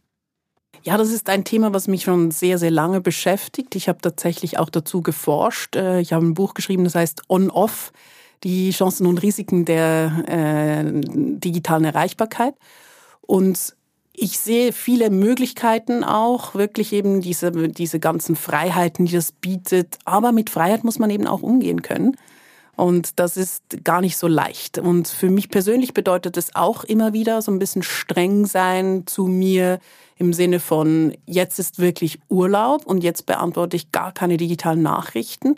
Ja, 0.83 0.95
das 0.95 1.09
ist 1.09 1.27
ein 1.27 1.43
Thema, 1.43 1.73
was 1.73 1.87
mich 1.87 2.03
schon 2.03 2.29
sehr, 2.29 2.59
sehr 2.59 2.69
lange 2.69 3.01
beschäftigt. 3.01 3.75
Ich 3.75 3.89
habe 3.89 3.99
tatsächlich 3.99 4.59
auch 4.59 4.69
dazu 4.69 5.01
geforscht. 5.01 5.75
Äh, 5.75 5.99
ich 5.99 6.13
habe 6.13 6.23
ein 6.23 6.35
Buch 6.35 6.53
geschrieben, 6.53 6.83
das 6.83 6.93
heißt 6.93 7.23
On-Off, 7.29 7.91
die 8.43 8.69
Chancen 8.69 9.07
und 9.07 9.23
Risiken 9.23 9.65
der 9.65 10.23
äh, 10.27 10.83
digitalen 10.85 11.83
Erreichbarkeit. 11.83 12.53
Und 13.21 13.75
ich 14.19 14.39
sehe 14.39 14.73
viele 14.73 15.11
Möglichkeiten 15.11 16.03
auch, 16.03 16.55
wirklich 16.55 16.91
eben 16.91 17.21
diese, 17.21 17.51
diese 17.51 17.99
ganzen 17.99 18.35
Freiheiten, 18.35 19.05
die 19.05 19.13
das 19.13 19.31
bietet. 19.31 19.99
Aber 20.05 20.31
mit 20.31 20.49
Freiheit 20.49 20.83
muss 20.83 20.97
man 20.97 21.11
eben 21.11 21.27
auch 21.27 21.43
umgehen 21.43 21.83
können. 21.83 22.17
Und 22.75 23.19
das 23.19 23.37
ist 23.37 23.83
gar 23.83 24.01
nicht 24.01 24.17
so 24.17 24.27
leicht. 24.27 24.79
Und 24.79 25.07
für 25.07 25.29
mich 25.29 25.49
persönlich 25.49 25.93
bedeutet 25.93 26.35
es 26.35 26.55
auch 26.55 26.83
immer 26.83 27.13
wieder 27.13 27.43
so 27.43 27.51
ein 27.51 27.59
bisschen 27.59 27.83
streng 27.83 28.47
sein 28.47 29.03
zu 29.05 29.27
mir 29.27 29.79
im 30.17 30.33
Sinne 30.33 30.59
von, 30.59 31.15
jetzt 31.27 31.59
ist 31.59 31.77
wirklich 31.77 32.19
Urlaub 32.27 32.87
und 32.87 33.03
jetzt 33.03 33.27
beantworte 33.27 33.75
ich 33.75 33.91
gar 33.91 34.11
keine 34.13 34.37
digitalen 34.37 34.81
Nachrichten. 34.81 35.55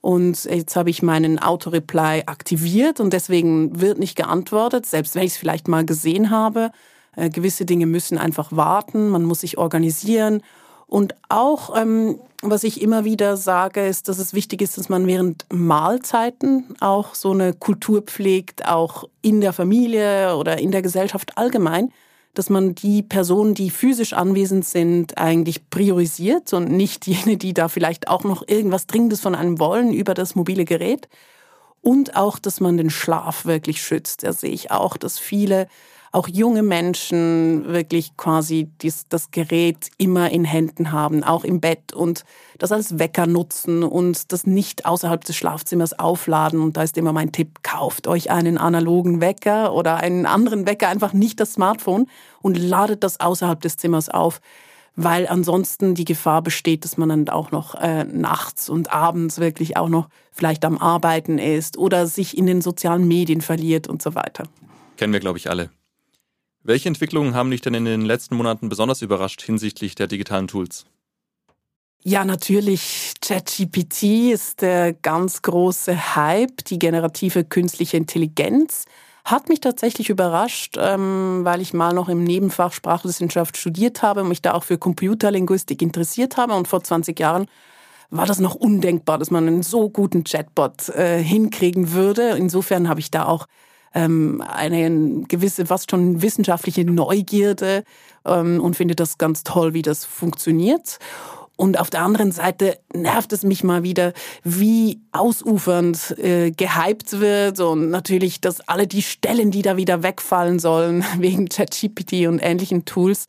Und 0.00 0.44
jetzt 0.44 0.76
habe 0.76 0.90
ich 0.90 1.02
meinen 1.02 1.40
Auto-Reply 1.40 2.22
aktiviert 2.26 3.00
und 3.00 3.12
deswegen 3.12 3.80
wird 3.80 3.98
nicht 3.98 4.14
geantwortet, 4.14 4.86
selbst 4.86 5.16
wenn 5.16 5.24
ich 5.24 5.32
es 5.32 5.38
vielleicht 5.38 5.66
mal 5.66 5.84
gesehen 5.84 6.30
habe. 6.30 6.70
Äh, 7.16 7.30
gewisse 7.30 7.64
Dinge 7.64 7.86
müssen 7.86 8.18
einfach 8.18 8.52
warten, 8.52 9.08
man 9.08 9.24
muss 9.24 9.40
sich 9.40 9.58
organisieren. 9.58 10.42
Und 10.86 11.16
auch, 11.28 11.76
ähm, 11.76 12.20
was 12.42 12.62
ich 12.62 12.80
immer 12.80 13.04
wieder 13.04 13.36
sage, 13.36 13.84
ist, 13.84 14.08
dass 14.08 14.18
es 14.18 14.34
wichtig 14.34 14.62
ist, 14.62 14.78
dass 14.78 14.88
man 14.88 15.06
während 15.06 15.46
Mahlzeiten 15.52 16.76
auch 16.80 17.14
so 17.14 17.32
eine 17.32 17.54
Kultur 17.54 18.02
pflegt, 18.02 18.68
auch 18.68 19.04
in 19.20 19.40
der 19.40 19.52
Familie 19.52 20.36
oder 20.36 20.58
in 20.58 20.70
der 20.70 20.82
Gesellschaft 20.82 21.36
allgemein, 21.36 21.90
dass 22.34 22.50
man 22.50 22.74
die 22.74 23.02
Personen, 23.02 23.54
die 23.54 23.70
physisch 23.70 24.12
anwesend 24.12 24.64
sind, 24.64 25.16
eigentlich 25.18 25.70
priorisiert 25.70 26.52
und 26.52 26.70
nicht 26.70 27.06
jene, 27.06 27.36
die 27.36 27.54
da 27.54 27.68
vielleicht 27.68 28.08
auch 28.08 28.22
noch 28.22 28.46
irgendwas 28.46 28.86
Dringendes 28.86 29.20
von 29.20 29.34
einem 29.34 29.58
wollen 29.58 29.92
über 29.92 30.14
das 30.14 30.34
mobile 30.34 30.66
Gerät. 30.66 31.08
Und 31.82 32.16
auch, 32.16 32.38
dass 32.38 32.60
man 32.60 32.76
den 32.76 32.90
Schlaf 32.90 33.46
wirklich 33.46 33.80
schützt. 33.80 34.24
Da 34.24 34.32
sehe 34.32 34.50
ich 34.50 34.70
auch, 34.70 34.96
dass 34.96 35.18
viele 35.18 35.68
auch 36.16 36.28
junge 36.28 36.62
Menschen 36.62 37.66
wirklich 37.68 38.16
quasi 38.16 38.70
dies, 38.80 39.06
das 39.10 39.30
Gerät 39.32 39.90
immer 39.98 40.30
in 40.30 40.46
Händen 40.46 40.90
haben, 40.90 41.22
auch 41.22 41.44
im 41.44 41.60
Bett 41.60 41.92
und 41.92 42.24
das 42.58 42.72
als 42.72 42.98
Wecker 42.98 43.26
nutzen 43.26 43.82
und 43.82 44.32
das 44.32 44.46
nicht 44.46 44.86
außerhalb 44.86 45.22
des 45.22 45.36
Schlafzimmers 45.36 45.98
aufladen. 45.98 46.60
Und 46.60 46.78
da 46.78 46.84
ist 46.84 46.96
immer 46.96 47.12
mein 47.12 47.32
Tipp, 47.32 47.62
kauft 47.62 48.08
euch 48.08 48.30
einen 48.30 48.56
analogen 48.56 49.20
Wecker 49.20 49.74
oder 49.74 49.96
einen 49.96 50.24
anderen 50.24 50.66
Wecker, 50.66 50.88
einfach 50.88 51.12
nicht 51.12 51.38
das 51.38 51.52
Smartphone 51.52 52.06
und 52.40 52.56
ladet 52.56 53.04
das 53.04 53.20
außerhalb 53.20 53.60
des 53.60 53.76
Zimmers 53.76 54.08
auf 54.08 54.40
weil 54.98 55.28
ansonsten 55.28 55.94
die 55.94 56.06
Gefahr 56.06 56.40
besteht, 56.40 56.86
dass 56.86 56.96
man 56.96 57.10
dann 57.10 57.28
auch 57.28 57.50
noch 57.50 57.74
äh, 57.74 58.04
nachts 58.04 58.70
und 58.70 58.94
abends 58.94 59.38
wirklich 59.38 59.76
auch 59.76 59.90
noch 59.90 60.08
vielleicht 60.32 60.64
am 60.64 60.78
Arbeiten 60.78 61.36
ist 61.36 61.76
oder 61.76 62.06
sich 62.06 62.38
in 62.38 62.46
den 62.46 62.62
sozialen 62.62 63.06
Medien 63.06 63.42
verliert 63.42 63.88
und 63.88 64.00
so 64.00 64.14
weiter. 64.14 64.44
Kennen 64.96 65.12
wir, 65.12 65.20
glaube 65.20 65.36
ich, 65.36 65.50
alle. 65.50 65.68
Welche 66.66 66.88
Entwicklungen 66.88 67.36
haben 67.36 67.52
dich 67.52 67.60
denn 67.60 67.74
in 67.74 67.84
den 67.84 68.00
letzten 68.00 68.34
Monaten 68.34 68.68
besonders 68.68 69.00
überrascht 69.00 69.40
hinsichtlich 69.40 69.94
der 69.94 70.08
digitalen 70.08 70.48
Tools? 70.48 70.84
Ja, 72.02 72.24
natürlich. 72.24 73.14
ChatGPT 73.20 74.32
ist 74.32 74.62
der 74.62 74.92
ganz 74.92 75.42
große 75.42 76.16
Hype, 76.16 76.64
die 76.64 76.80
generative 76.80 77.44
künstliche 77.44 77.96
Intelligenz. 77.96 78.86
Hat 79.24 79.48
mich 79.48 79.60
tatsächlich 79.60 80.10
überrascht, 80.10 80.74
ähm, 80.76 81.44
weil 81.44 81.60
ich 81.60 81.72
mal 81.72 81.92
noch 81.92 82.08
im 82.08 82.24
Nebenfach 82.24 82.72
Sprachwissenschaft 82.72 83.56
studiert 83.56 84.02
habe 84.02 84.22
und 84.22 84.28
mich 84.28 84.42
da 84.42 84.54
auch 84.54 84.64
für 84.64 84.76
Computerlinguistik 84.76 85.80
interessiert 85.82 86.36
habe. 86.36 86.54
Und 86.54 86.66
vor 86.66 86.82
20 86.82 87.18
Jahren 87.20 87.46
war 88.10 88.26
das 88.26 88.40
noch 88.40 88.56
undenkbar, 88.56 89.18
dass 89.18 89.30
man 89.30 89.46
einen 89.46 89.62
so 89.62 89.88
guten 89.88 90.24
Chatbot 90.24 90.88
äh, 90.88 91.22
hinkriegen 91.22 91.92
würde. 91.92 92.30
Insofern 92.30 92.88
habe 92.88 92.98
ich 92.98 93.12
da 93.12 93.26
auch 93.26 93.46
ähm, 93.96 94.44
eine 94.46 95.24
gewisse, 95.26 95.66
fast 95.66 95.90
schon 95.90 96.20
wissenschaftliche 96.20 96.84
Neugierde 96.84 97.82
ähm, 98.26 98.60
und 98.60 98.76
finde 98.76 98.94
das 98.94 99.16
ganz 99.16 99.42
toll, 99.42 99.72
wie 99.72 99.82
das 99.82 100.04
funktioniert. 100.04 100.98
Und 101.56 101.80
auf 101.80 101.88
der 101.88 102.02
anderen 102.02 102.32
Seite 102.32 102.78
nervt 102.92 103.32
es 103.32 103.42
mich 103.42 103.64
mal 103.64 103.82
wieder, 103.82 104.12
wie 104.44 105.00
ausufernd 105.12 106.18
äh, 106.18 106.50
gehypt 106.50 107.20
wird 107.20 107.58
und 107.60 107.88
natürlich, 107.88 108.42
dass 108.42 108.60
alle 108.68 108.86
die 108.86 109.00
Stellen, 109.00 109.50
die 109.50 109.62
da 109.62 109.78
wieder 109.78 110.02
wegfallen 110.02 110.58
sollen 110.58 111.02
wegen 111.18 111.48
ChatGPT 111.48 112.26
und 112.28 112.40
ähnlichen 112.40 112.84
Tools, 112.84 113.26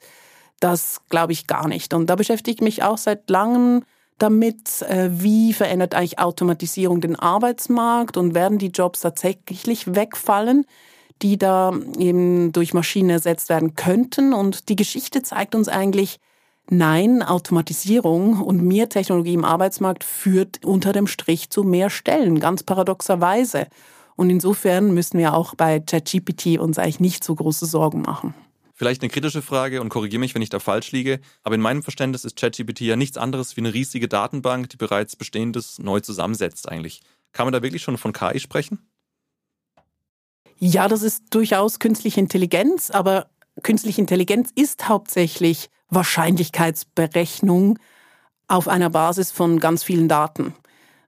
das 0.59 0.99
glaube 1.09 1.31
ich 1.31 1.47
gar 1.47 1.69
nicht. 1.69 1.93
Und 1.93 2.09
da 2.09 2.15
beschäftige 2.15 2.55
ich 2.55 2.61
mich 2.61 2.83
auch 2.83 2.97
seit 2.97 3.29
langem 3.29 3.83
damit, 4.17 4.81
äh, 4.83 5.09
wie 5.11 5.53
verändert 5.53 5.93
eigentlich 5.93 6.19
Automatisierung 6.19 7.01
den 7.01 7.15
Arbeitsmarkt 7.15 8.17
und 8.17 8.35
werden 8.35 8.57
die 8.57 8.67
Jobs 8.67 9.01
tatsächlich 9.01 9.95
wegfallen, 9.95 10.65
die 11.21 11.37
da 11.37 11.73
eben 11.97 12.51
durch 12.51 12.73
Maschinen 12.73 13.09
ersetzt 13.09 13.49
werden 13.49 13.75
könnten. 13.75 14.33
Und 14.33 14.69
die 14.69 14.75
Geschichte 14.75 15.23
zeigt 15.23 15.55
uns 15.55 15.67
eigentlich, 15.67 16.19
nein, 16.69 17.23
Automatisierung 17.23 18.41
und 18.41 18.61
mehr 18.61 18.89
Technologie 18.89 19.33
im 19.33 19.45
Arbeitsmarkt 19.45 20.03
führt 20.03 20.65
unter 20.65 20.93
dem 20.93 21.07
Strich 21.07 21.49
zu 21.49 21.63
mehr 21.63 21.89
Stellen, 21.89 22.39
ganz 22.39 22.63
paradoxerweise. 22.63 23.67
Und 24.15 24.29
insofern 24.29 24.93
müssen 24.93 25.19
wir 25.19 25.33
auch 25.33 25.55
bei 25.55 25.79
ChatGPT 25.79 26.57
uns 26.59 26.79
eigentlich 26.79 26.99
nicht 26.99 27.23
so 27.23 27.35
große 27.35 27.67
Sorgen 27.67 28.01
machen. 28.01 28.33
Vielleicht 28.77 29.01
eine 29.01 29.09
kritische 29.09 29.41
Frage 29.41 29.81
und 29.81 29.89
korrigiere 29.89 30.19
mich, 30.19 30.35
wenn 30.35 30.43
ich 30.43 30.51
da 30.51 30.59
falsch 30.59 30.91
liege, 30.91 31.19
aber 31.41 31.55
in 31.55 31.61
meinem 31.61 31.81
Verständnis 31.81 32.23
ist 32.23 32.35
ChatGPT 32.35 32.81
ja 32.81 32.95
nichts 32.95 33.17
anderes 33.17 33.57
wie 33.57 33.61
eine 33.61 33.73
riesige 33.73 34.07
Datenbank, 34.07 34.69
die 34.69 34.77
bereits 34.77 35.15
Bestehendes 35.15 35.79
neu 35.79 35.99
zusammensetzt 35.99 36.69
eigentlich. 36.69 37.01
Kann 37.31 37.47
man 37.47 37.53
da 37.53 37.63
wirklich 37.63 37.81
schon 37.81 37.97
von 37.97 38.13
KI 38.13 38.39
sprechen? 38.39 38.87
Ja, 40.59 40.87
das 40.87 41.01
ist 41.01 41.23
durchaus 41.31 41.79
künstliche 41.79 42.19
Intelligenz, 42.19 42.91
aber 42.91 43.31
künstliche 43.63 43.99
Intelligenz 43.99 44.51
ist 44.53 44.87
hauptsächlich 44.87 45.71
Wahrscheinlichkeitsberechnung 45.89 47.79
auf 48.47 48.67
einer 48.67 48.91
Basis 48.91 49.31
von 49.31 49.59
ganz 49.59 49.83
vielen 49.83 50.07
Daten. 50.07 50.53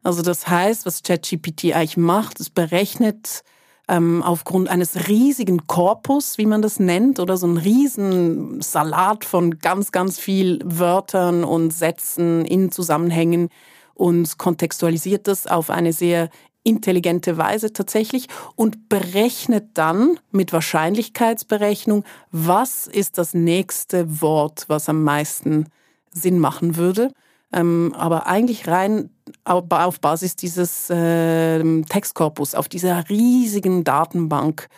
Also 0.02 0.24
das 0.24 0.48
heißt, 0.48 0.88
was 0.88 1.04
ChatGPT 1.04 1.76
eigentlich 1.76 1.98
macht, 1.98 2.40
es 2.40 2.50
berechnet 2.50 3.44
ähm, 3.90 4.22
aufgrund 4.24 4.70
eines 4.70 5.08
riesigen 5.08 5.66
Korpus, 5.68 6.38
wie 6.38 6.46
man 6.46 6.62
das 6.62 6.80
nennt, 6.80 7.20
oder 7.20 7.36
so 7.36 7.48
ein 7.48 7.58
riesen 7.58 8.62
Salat 8.62 9.26
von 9.26 9.60
ganz, 9.60 9.92
ganz 9.92 10.20
viel 10.20 10.60
Wörtern 10.64 11.44
und 11.44 11.72
Sätzen 11.72 12.46
in 12.46 12.72
Zusammenhängen 12.72 13.50
und 13.96 14.38
kontextualisiert 14.38 15.28
das 15.28 15.48
auf 15.48 15.70
eine 15.70 15.92
sehr 15.92 16.30
intelligente 16.64 17.38
Weise 17.38 17.74
tatsächlich 17.74 18.28
und 18.56 18.90
berechnet 18.90 19.70
dann 19.74 20.20
mit 20.32 20.54
Wahrscheinlichkeitsberechnung, 20.54 22.04
was 22.32 22.86
ist 22.86 23.18
das 23.18 23.34
nächste 23.34 24.22
Wort, 24.22 24.66
was 24.68 24.88
am 24.88 25.04
meisten 25.04 25.66
Sinn 26.12 26.38
machen 26.38 26.76
würde. 26.76 27.12
Ähm, 27.52 27.94
aber 27.98 28.28
eigentlich 28.28 28.68
rein 28.68 29.10
auf 29.44 30.00
Basis 30.00 30.36
dieses 30.36 30.90
äh, 30.90 31.82
Textkorpus, 31.84 32.56
auf 32.56 32.70
dieser 32.70 33.10
riesigen 33.10 33.84
Datenbank. 33.84 34.70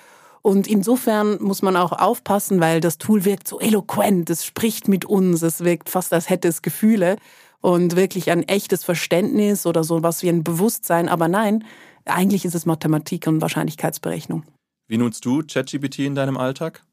Und 0.42 0.68
insofern 0.68 1.42
muss 1.42 1.62
man 1.62 1.76
auch 1.76 1.92
aufpassen, 1.92 2.60
weil 2.60 2.80
das 2.80 2.98
Tool 2.98 3.26
wirkt 3.26 3.48
so 3.48 3.60
eloquent, 3.60 4.30
es 4.30 4.46
spricht 4.46 4.88
mit 4.88 5.06
uns, 5.06 5.42
es 5.44 5.64
wirkt 5.64 5.90
fast, 5.90 6.14
als 6.14 6.30
hätte 6.30 6.48
es 6.48 6.62
Gefühle 6.62 7.18
und 7.60 7.96
wirklich 7.96 8.32
ein 8.32 8.44
echtes 8.44 8.84
Verständnis 8.84 9.66
oder 9.66 9.84
so 9.84 10.02
was 10.02 10.24
wie 10.24 10.30
ein 10.30 10.44
Bewusstsein. 10.44 11.10
Aber 11.10 11.28
nein, 11.28 11.64
eigentlich 12.06 12.46
ist 12.46 12.56
es 12.56 12.66
Mathematik 12.66 13.28
und 13.28 13.42
Wahrscheinlichkeitsberechnung. 13.42 14.44
Wie 14.88 14.98
nutzt 14.98 15.26
du 15.26 15.44
ChatGPT 15.44 16.00
in 16.00 16.16
deinem 16.16 16.38
Alltag? 16.38 16.84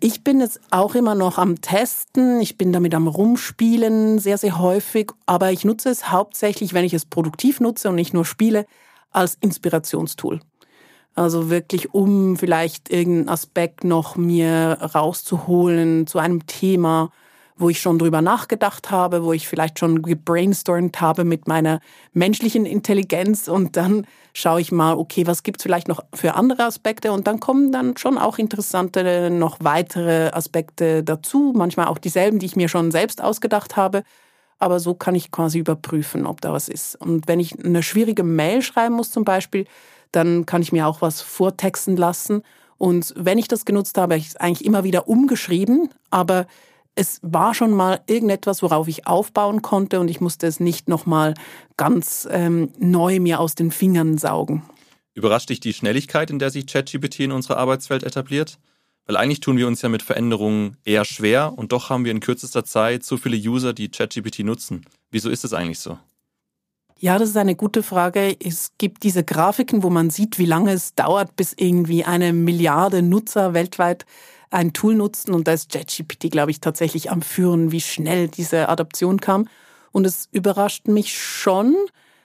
Ich 0.00 0.22
bin 0.22 0.38
jetzt 0.40 0.60
auch 0.70 0.94
immer 0.94 1.16
noch 1.16 1.38
am 1.38 1.60
Testen. 1.60 2.40
Ich 2.40 2.56
bin 2.56 2.72
damit 2.72 2.94
am 2.94 3.08
Rumspielen 3.08 4.20
sehr, 4.20 4.38
sehr 4.38 4.60
häufig. 4.60 5.10
Aber 5.26 5.50
ich 5.50 5.64
nutze 5.64 5.90
es 5.90 6.12
hauptsächlich, 6.12 6.72
wenn 6.72 6.84
ich 6.84 6.94
es 6.94 7.04
produktiv 7.04 7.58
nutze 7.58 7.88
und 7.88 7.96
nicht 7.96 8.14
nur 8.14 8.24
spiele, 8.24 8.64
als 9.10 9.36
Inspirationstool. 9.40 10.38
Also 11.16 11.50
wirklich, 11.50 11.94
um 11.94 12.36
vielleicht 12.36 12.90
irgendeinen 12.90 13.28
Aspekt 13.28 13.82
noch 13.82 14.14
mir 14.14 14.78
rauszuholen 14.94 16.06
zu 16.06 16.20
einem 16.20 16.46
Thema, 16.46 17.10
wo 17.58 17.68
ich 17.68 17.80
schon 17.80 17.98
drüber 17.98 18.22
nachgedacht 18.22 18.90
habe, 18.90 19.24
wo 19.24 19.32
ich 19.32 19.48
vielleicht 19.48 19.78
schon 19.78 20.02
gebrainstormt 20.02 21.00
habe 21.00 21.24
mit 21.24 21.48
meiner 21.48 21.80
menschlichen 22.12 22.64
Intelligenz 22.64 23.48
und 23.48 23.76
dann 23.76 24.06
schaue 24.32 24.60
ich 24.60 24.70
mal, 24.70 24.94
okay, 24.94 25.26
was 25.26 25.42
gibt 25.42 25.60
es 25.60 25.64
vielleicht 25.64 25.88
noch 25.88 26.04
für 26.14 26.34
andere 26.34 26.64
Aspekte 26.64 27.12
und 27.12 27.26
dann 27.26 27.40
kommen 27.40 27.72
dann 27.72 27.96
schon 27.96 28.16
auch 28.16 28.38
interessante, 28.38 29.30
noch 29.30 29.58
weitere 29.60 30.28
Aspekte 30.28 31.02
dazu, 31.02 31.52
manchmal 31.56 31.88
auch 31.88 31.98
dieselben, 31.98 32.38
die 32.38 32.46
ich 32.46 32.56
mir 32.56 32.68
schon 32.68 32.92
selbst 32.92 33.22
ausgedacht 33.22 33.76
habe. 33.76 34.04
Aber 34.60 34.80
so 34.80 34.94
kann 34.94 35.14
ich 35.14 35.30
quasi 35.30 35.58
überprüfen, 35.58 36.26
ob 36.26 36.40
da 36.40 36.52
was 36.52 36.68
ist. 36.68 36.96
Und 36.96 37.28
wenn 37.28 37.40
ich 37.40 37.64
eine 37.64 37.82
schwierige 37.82 38.24
Mail 38.24 38.62
schreiben 38.62 38.94
muss 38.94 39.10
zum 39.10 39.24
Beispiel, 39.24 39.66
dann 40.12 40.46
kann 40.46 40.62
ich 40.62 40.72
mir 40.72 40.86
auch 40.86 41.00
was 41.00 41.20
vortexten 41.20 41.96
lassen. 41.96 42.42
Und 42.76 43.12
wenn 43.16 43.38
ich 43.38 43.48
das 43.48 43.64
genutzt 43.64 43.98
habe, 43.98 44.14
habe 44.14 44.20
ich 44.20 44.28
es 44.28 44.36
eigentlich 44.36 44.64
immer 44.64 44.84
wieder 44.84 45.08
umgeschrieben, 45.08 45.90
aber 46.10 46.46
es 46.98 47.20
war 47.22 47.54
schon 47.54 47.70
mal 47.70 48.00
irgendetwas, 48.08 48.60
worauf 48.60 48.88
ich 48.88 49.06
aufbauen 49.06 49.62
konnte 49.62 50.00
und 50.00 50.08
ich 50.08 50.20
musste 50.20 50.48
es 50.48 50.58
nicht 50.58 50.88
nochmal 50.88 51.34
ganz 51.76 52.26
ähm, 52.28 52.72
neu 52.80 53.20
mir 53.20 53.38
aus 53.38 53.54
den 53.54 53.70
Fingern 53.70 54.18
saugen. 54.18 54.64
Überrascht 55.14 55.48
dich 55.48 55.60
die 55.60 55.72
Schnelligkeit, 55.72 56.28
in 56.28 56.40
der 56.40 56.50
sich 56.50 56.66
ChatGPT 56.66 57.20
in 57.20 57.32
unserer 57.32 57.58
Arbeitswelt 57.58 58.02
etabliert? 58.02 58.58
Weil 59.06 59.16
eigentlich 59.16 59.38
tun 59.38 59.56
wir 59.56 59.68
uns 59.68 59.80
ja 59.80 59.88
mit 59.88 60.02
Veränderungen 60.02 60.76
eher 60.84 61.04
schwer 61.04 61.52
und 61.56 61.70
doch 61.70 61.88
haben 61.88 62.04
wir 62.04 62.10
in 62.10 62.18
kürzester 62.18 62.64
Zeit 62.64 63.04
so 63.04 63.16
viele 63.16 63.36
User, 63.36 63.72
die 63.72 63.90
ChatGPT 63.90 64.40
nutzen. 64.40 64.84
Wieso 65.12 65.30
ist 65.30 65.44
es 65.44 65.52
eigentlich 65.52 65.78
so? 65.78 65.98
Ja, 66.98 67.16
das 67.16 67.28
ist 67.28 67.36
eine 67.36 67.54
gute 67.54 67.84
Frage. 67.84 68.36
Es 68.44 68.72
gibt 68.76 69.04
diese 69.04 69.22
Grafiken, 69.22 69.84
wo 69.84 69.90
man 69.90 70.10
sieht, 70.10 70.40
wie 70.40 70.46
lange 70.46 70.72
es 70.72 70.96
dauert, 70.96 71.36
bis 71.36 71.54
irgendwie 71.56 72.04
eine 72.04 72.32
Milliarde 72.32 73.02
Nutzer 73.02 73.54
weltweit 73.54 74.04
ein 74.50 74.72
Tool 74.72 74.94
nutzen. 74.94 75.34
Und 75.34 75.48
da 75.48 75.52
ist 75.52 75.74
JetGPT, 75.74 76.30
glaube 76.30 76.50
ich, 76.50 76.60
tatsächlich 76.60 77.10
am 77.10 77.22
Führen, 77.22 77.72
wie 77.72 77.80
schnell 77.80 78.28
diese 78.28 78.68
Adaption 78.68 79.20
kam. 79.20 79.48
Und 79.92 80.06
es 80.06 80.28
überrascht 80.32 80.88
mich 80.88 81.18
schon, 81.18 81.76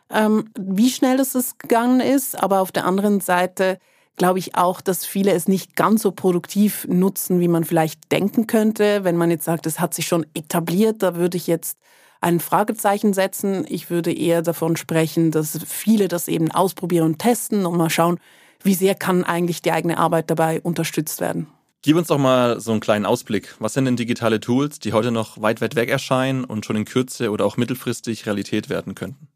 ähm, 0.10 0.50
wie 0.58 0.90
schnell 0.90 1.18
das 1.18 1.58
gegangen 1.58 2.00
ist. 2.00 2.42
Aber 2.42 2.62
auf 2.62 2.72
der 2.72 2.86
anderen 2.86 3.20
Seite 3.20 3.80
glaube 4.16 4.40
ich 4.40 4.56
auch, 4.56 4.82
dass 4.82 5.06
viele 5.06 5.32
es 5.32 5.48
nicht 5.48 5.76
ganz 5.76 6.04
so 6.04 6.12
produktiv 6.12 6.86
nutzen, 6.88 7.40
wie 7.40 7.48
man 7.48 7.64
vielleicht 7.64 8.12
denken 8.12 8.48
könnte. 8.48 9.04
Wenn 9.04 9.18
man 9.18 9.32
jetzt 9.32 9.46
sagt, 9.46 9.66
es 9.66 9.80
hat 9.80 9.94
sich 9.94 10.08
schon 10.08 10.26
etabliert, 10.34 11.02
da 11.02 11.16
würde 11.16 11.38
ich 11.38 11.48
jetzt 11.48 11.78
ein 12.22 12.40
Fragezeichen 12.40 13.14
setzen. 13.14 13.66
Ich 13.68 13.90
würde 13.90 14.14
eher 14.14 14.42
davon 14.42 14.78
sprechen, 14.78 15.32
dass 15.32 15.60
viele 15.66 16.08
das 16.08 16.28
eben 16.28 16.52
ausprobieren 16.52 17.06
und 17.06 17.20
testen 17.20 17.66
und 17.66 17.78
mal 17.78 17.90
schauen, 17.90 18.20
wie 18.62 18.76
sehr 18.76 18.96
kann 18.96 19.24
eigentlich 19.24 19.62
die 19.62 19.72
eigene 19.72 19.98
Arbeit 19.98 20.30
dabei 20.30 20.62
unterstützt 20.62 21.20
werden. 21.20 21.48
Gib 21.86 21.98
uns 21.98 22.08
doch 22.08 22.18
mal 22.18 22.62
so 22.62 22.72
einen 22.72 22.80
kleinen 22.80 23.06
Ausblick. 23.06 23.56
Was 23.60 23.74
sind 23.74 23.84
denn 23.84 23.98
digitale 23.98 24.40
Tools, 24.40 24.80
die 24.80 24.94
heute 24.94 25.12
noch 25.12 25.42
weit, 25.42 25.60
weit 25.60 25.76
weg 25.76 25.90
erscheinen 25.90 26.46
und 26.46 26.66
schon 26.66 26.78
in 26.78 26.86
Kürze 26.86 27.30
oder 27.30 27.46
auch 27.46 27.58
mittelfristig 27.58 28.26
Realität 28.26 28.70
werden 28.70 28.96
könnten? 28.96 29.28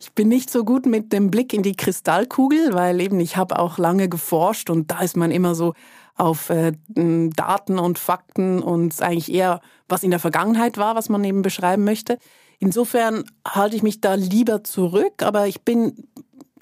Ich 0.00 0.12
bin 0.12 0.28
nicht 0.28 0.48
so 0.48 0.64
gut 0.64 0.86
mit 0.86 1.12
dem 1.12 1.28
Blick 1.28 1.52
in 1.52 1.64
die 1.64 1.74
Kristallkugel, 1.74 2.72
weil 2.72 3.00
eben 3.00 3.18
ich 3.18 3.36
habe 3.36 3.58
auch 3.58 3.78
lange 3.78 4.08
geforscht 4.08 4.70
und 4.70 4.92
da 4.92 5.00
ist 5.00 5.16
man 5.16 5.32
immer 5.32 5.56
so 5.56 5.74
auf 6.14 6.50
äh, 6.50 6.72
Daten 6.94 7.80
und 7.80 7.98
Fakten 7.98 8.62
und 8.62 9.00
eigentlich 9.02 9.32
eher, 9.32 9.60
was 9.88 10.04
in 10.04 10.10
der 10.10 10.20
Vergangenheit 10.20 10.78
war, 10.78 10.94
was 10.94 11.08
man 11.08 11.24
eben 11.24 11.42
beschreiben 11.42 11.82
möchte. 11.82 12.18
Insofern 12.60 13.24
halte 13.44 13.74
ich 13.74 13.82
mich 13.82 14.00
da 14.00 14.14
lieber 14.14 14.62
zurück, 14.62 15.22
aber 15.22 15.48
ich 15.48 15.62
bin 15.62 16.08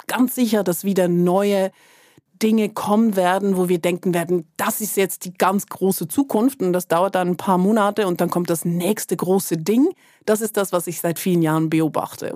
ganz 0.07 0.33
sicher, 0.33 0.63
dass 0.63 0.83
wieder 0.83 1.07
neue 1.07 1.71
Dinge 2.41 2.69
kommen 2.69 3.15
werden, 3.15 3.57
wo 3.57 3.69
wir 3.69 3.79
denken 3.79 4.13
werden, 4.13 4.47
das 4.57 4.81
ist 4.81 4.97
jetzt 4.97 5.25
die 5.25 5.33
ganz 5.33 5.67
große 5.67 6.07
Zukunft 6.07 6.61
und 6.61 6.73
das 6.73 6.87
dauert 6.87 7.15
dann 7.15 7.29
ein 7.29 7.37
paar 7.37 7.57
Monate 7.57 8.07
und 8.07 8.21
dann 8.21 8.29
kommt 8.29 8.49
das 8.49 8.65
nächste 8.65 9.15
große 9.15 9.57
Ding. 9.57 9.89
Das 10.25 10.41
ist 10.41 10.57
das, 10.57 10.71
was 10.71 10.87
ich 10.87 10.99
seit 10.99 11.19
vielen 11.19 11.41
Jahren 11.41 11.69
beobachte. 11.69 12.27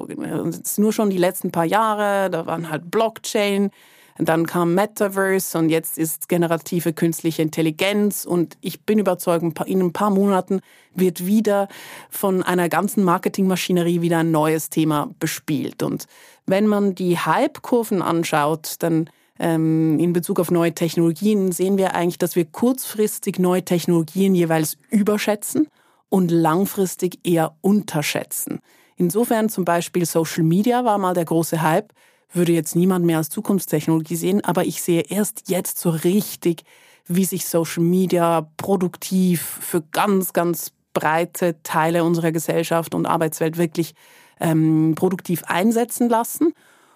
Ist 0.49 0.79
nur 0.79 0.93
schon 0.93 1.09
die 1.09 1.17
letzten 1.17 1.51
paar 1.51 1.65
Jahre, 1.65 2.29
da 2.29 2.45
waren 2.45 2.69
halt 2.69 2.89
Blockchain, 2.89 3.69
dann 4.17 4.45
kam 4.45 4.75
Metaverse 4.75 5.57
und 5.57 5.69
jetzt 5.69 5.97
ist 5.97 6.29
generative 6.29 6.93
künstliche 6.93 7.41
Intelligenz 7.41 8.25
und 8.25 8.57
ich 8.61 8.81
bin 8.85 8.99
überzeugt, 8.99 9.43
in 9.65 9.81
ein 9.81 9.93
paar 9.93 10.09
Monaten 10.09 10.61
wird 10.93 11.25
wieder 11.25 11.67
von 12.09 12.43
einer 12.43 12.69
ganzen 12.69 13.03
Marketingmaschinerie 13.03 14.01
wieder 14.01 14.19
ein 14.19 14.31
neues 14.31 14.69
Thema 14.69 15.09
bespielt. 15.19 15.81
Und 15.81 16.05
wenn 16.45 16.67
man 16.67 16.93
die 16.93 17.17
Hype-Kurven 17.17 18.01
anschaut, 18.01 18.75
dann 18.79 19.09
in 19.43 20.13
Bezug 20.13 20.39
auf 20.39 20.51
neue 20.51 20.73
Technologien 20.73 21.51
sehen 21.51 21.77
wir 21.77 21.95
eigentlich, 21.95 22.19
dass 22.19 22.35
wir 22.35 22.45
kurzfristig 22.45 23.39
neue 23.39 23.65
Technologien 23.65 24.35
jeweils 24.35 24.77
überschätzen 24.89 25.67
und 26.09 26.29
langfristig 26.29 27.19
eher 27.23 27.55
unterschätzen. 27.61 28.59
Insofern 28.97 29.49
zum 29.49 29.65
Beispiel 29.65 30.05
Social 30.05 30.43
Media 30.43 30.85
war 30.85 30.99
mal 30.99 31.15
der 31.15 31.25
große 31.25 31.61
Hype, 31.61 31.91
würde 32.31 32.51
jetzt 32.51 32.75
niemand 32.75 33.03
mehr 33.05 33.17
als 33.17 33.29
Zukunftstechnologie 33.29 34.15
sehen, 34.15 34.43
aber 34.43 34.65
ich 34.65 34.83
sehe 34.83 35.01
erst 35.01 35.49
jetzt 35.49 35.79
so 35.79 35.89
richtig, 35.89 36.63
wie 37.07 37.25
sich 37.25 37.47
Social 37.47 37.83
Media 37.83 38.47
produktiv 38.57 39.41
für 39.41 39.81
ganz, 39.91 40.33
ganz 40.33 40.71
breite 40.93 41.55
Teile 41.63 42.03
unserer 42.03 42.31
Gesellschaft 42.31 42.93
und 42.93 43.07
Arbeitswelt 43.07 43.57
wirklich 43.57 43.95
ähm, 44.39 44.93
produktiv 44.95 45.43
einsetzen 45.47 46.09
lassen. 46.09 46.53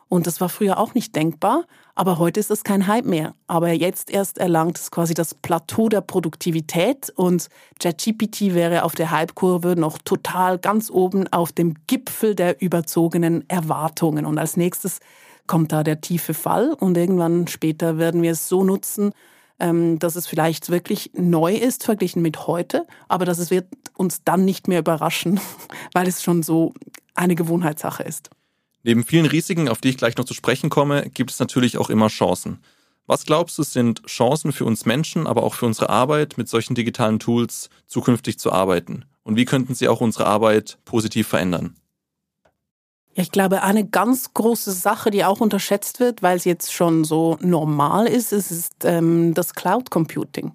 Und 0.08 0.28
das 0.28 0.40
war 0.40 0.50
früher 0.50 0.78
auch 0.78 0.94
nicht 0.94 1.16
denkbar, 1.16 1.66
aber 1.96 2.20
heute 2.20 2.40
ist 2.40 2.52
es 2.52 2.64
kein 2.64 2.88
Hype 2.88 3.06
mehr. 3.06 3.34
Aber 3.48 3.72
jetzt 3.72 4.12
erst 4.12 4.38
erlangt 4.38 4.78
es 4.78 4.92
quasi 4.92 5.14
das 5.14 5.34
Plateau 5.34 5.90
der 5.90 6.02
Produktivität 6.02 7.12
und 7.16 7.50
ChatGPT 7.80 8.54
wäre 8.54 8.84
auf 8.84 8.94
der 8.94 9.10
Hype-Kurve 9.10 9.76
noch 9.76 9.98
total 9.98 10.60
ganz 10.60 10.92
oben 10.92 11.28
auf 11.34 11.52
dem 11.52 11.74
Gipfel 11.88 12.36
der 12.36 12.62
überzogenen 12.62 13.50
Erwartungen. 13.50 14.26
Und 14.26 14.38
als 14.38 14.58
nächstes 14.58 15.00
kommt 15.48 15.72
da 15.72 15.84
der 15.84 16.02
tiefe 16.02 16.34
Fall 16.34 16.74
und 16.74 16.98
irgendwann 16.98 17.48
später 17.48 17.98
werden 17.98 18.22
wir 18.22 18.32
es 18.32 18.48
so 18.48 18.64
nutzen, 18.64 19.12
ähm, 19.60 20.00
dass 20.00 20.16
es 20.16 20.28
vielleicht 20.28 20.70
wirklich 20.70 21.12
neu 21.14 21.56
ist 21.56 21.84
verglichen 21.84 22.22
mit 22.22 22.48
heute, 22.48 22.86
aber 23.08 23.26
dass 23.26 23.40
es 23.40 23.52
wird 23.52 23.68
uns 23.96 24.24
dann 24.24 24.46
nicht 24.46 24.68
mehr 24.68 24.80
überraschen, 24.80 25.40
weil 25.94 26.08
es 26.08 26.22
schon 26.22 26.44
so 26.44 26.74
eine 27.16 27.36
Gewohnheitssache 27.36 28.04
ist. 28.04 28.30
Neben 28.88 29.04
vielen 29.04 29.26
Risiken, 29.26 29.68
auf 29.68 29.82
die 29.82 29.90
ich 29.90 29.98
gleich 29.98 30.16
noch 30.16 30.26
zu 30.26 30.36
sprechen 30.36 30.70
komme, 30.70 31.10
gibt 31.10 31.32
es 31.32 31.40
natürlich 31.40 31.80
auch 31.80 31.90
immer 31.90 32.08
Chancen. 32.08 32.60
Was 33.08 33.26
glaubst 33.26 33.58
du, 33.58 33.64
sind 33.64 34.04
Chancen 34.06 34.52
für 34.52 34.64
uns 34.64 34.86
Menschen, 34.86 35.26
aber 35.26 35.42
auch 35.42 35.56
für 35.56 35.66
unsere 35.66 35.90
Arbeit, 35.90 36.38
mit 36.38 36.48
solchen 36.48 36.76
digitalen 36.76 37.18
Tools 37.18 37.72
zukünftig 37.88 38.38
zu 38.38 38.52
arbeiten? 38.52 39.06
Und 39.24 39.38
wie 39.38 39.46
könnten 39.46 39.74
sie 39.74 39.88
auch 39.88 40.02
unsere 40.02 40.28
Arbeit 40.28 40.78
positiv 40.86 41.28
verändern? 41.28 41.76
Ich 43.16 43.32
glaube, 43.32 43.64
eine 43.64 43.88
ganz 43.88 44.36
große 44.36 44.72
Sache, 44.72 45.10
die 45.10 45.26
auch 45.26 45.42
unterschätzt 45.42 46.00
wird, 46.00 46.22
weil 46.22 46.38
es 46.38 46.46
jetzt 46.46 46.72
schon 46.72 47.06
so 47.06 47.40
normal 47.42 48.06
ist, 48.06 48.32
ist, 48.32 48.52
ist 48.52 48.74
ähm, 48.84 49.34
das 49.34 49.56
Cloud 49.56 49.90
Computing. 49.90 50.52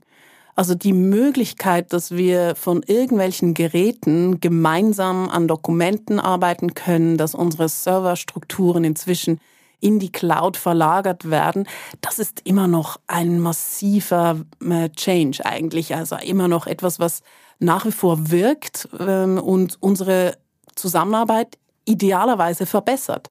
Also 0.60 0.74
die 0.74 0.92
Möglichkeit, 0.92 1.94
dass 1.94 2.10
wir 2.10 2.54
von 2.54 2.82
irgendwelchen 2.82 3.54
Geräten 3.54 4.40
gemeinsam 4.40 5.30
an 5.30 5.48
Dokumenten 5.48 6.20
arbeiten 6.20 6.74
können, 6.74 7.16
dass 7.16 7.34
unsere 7.34 7.66
Serverstrukturen 7.66 8.84
inzwischen 8.84 9.40
in 9.80 9.98
die 9.98 10.12
Cloud 10.12 10.58
verlagert 10.58 11.30
werden, 11.30 11.66
das 12.02 12.18
ist 12.18 12.42
immer 12.44 12.68
noch 12.68 13.00
ein 13.06 13.40
massiver 13.40 14.42
äh, 14.62 14.90
Change 14.90 15.46
eigentlich. 15.46 15.94
Also 15.94 16.16
immer 16.16 16.46
noch 16.46 16.66
etwas, 16.66 17.00
was 17.00 17.22
nach 17.58 17.86
wie 17.86 17.92
vor 17.92 18.30
wirkt 18.30 18.86
ähm, 18.98 19.38
und 19.38 19.78
unsere 19.80 20.36
Zusammenarbeit 20.74 21.56
idealerweise 21.86 22.66
verbessert. 22.66 23.30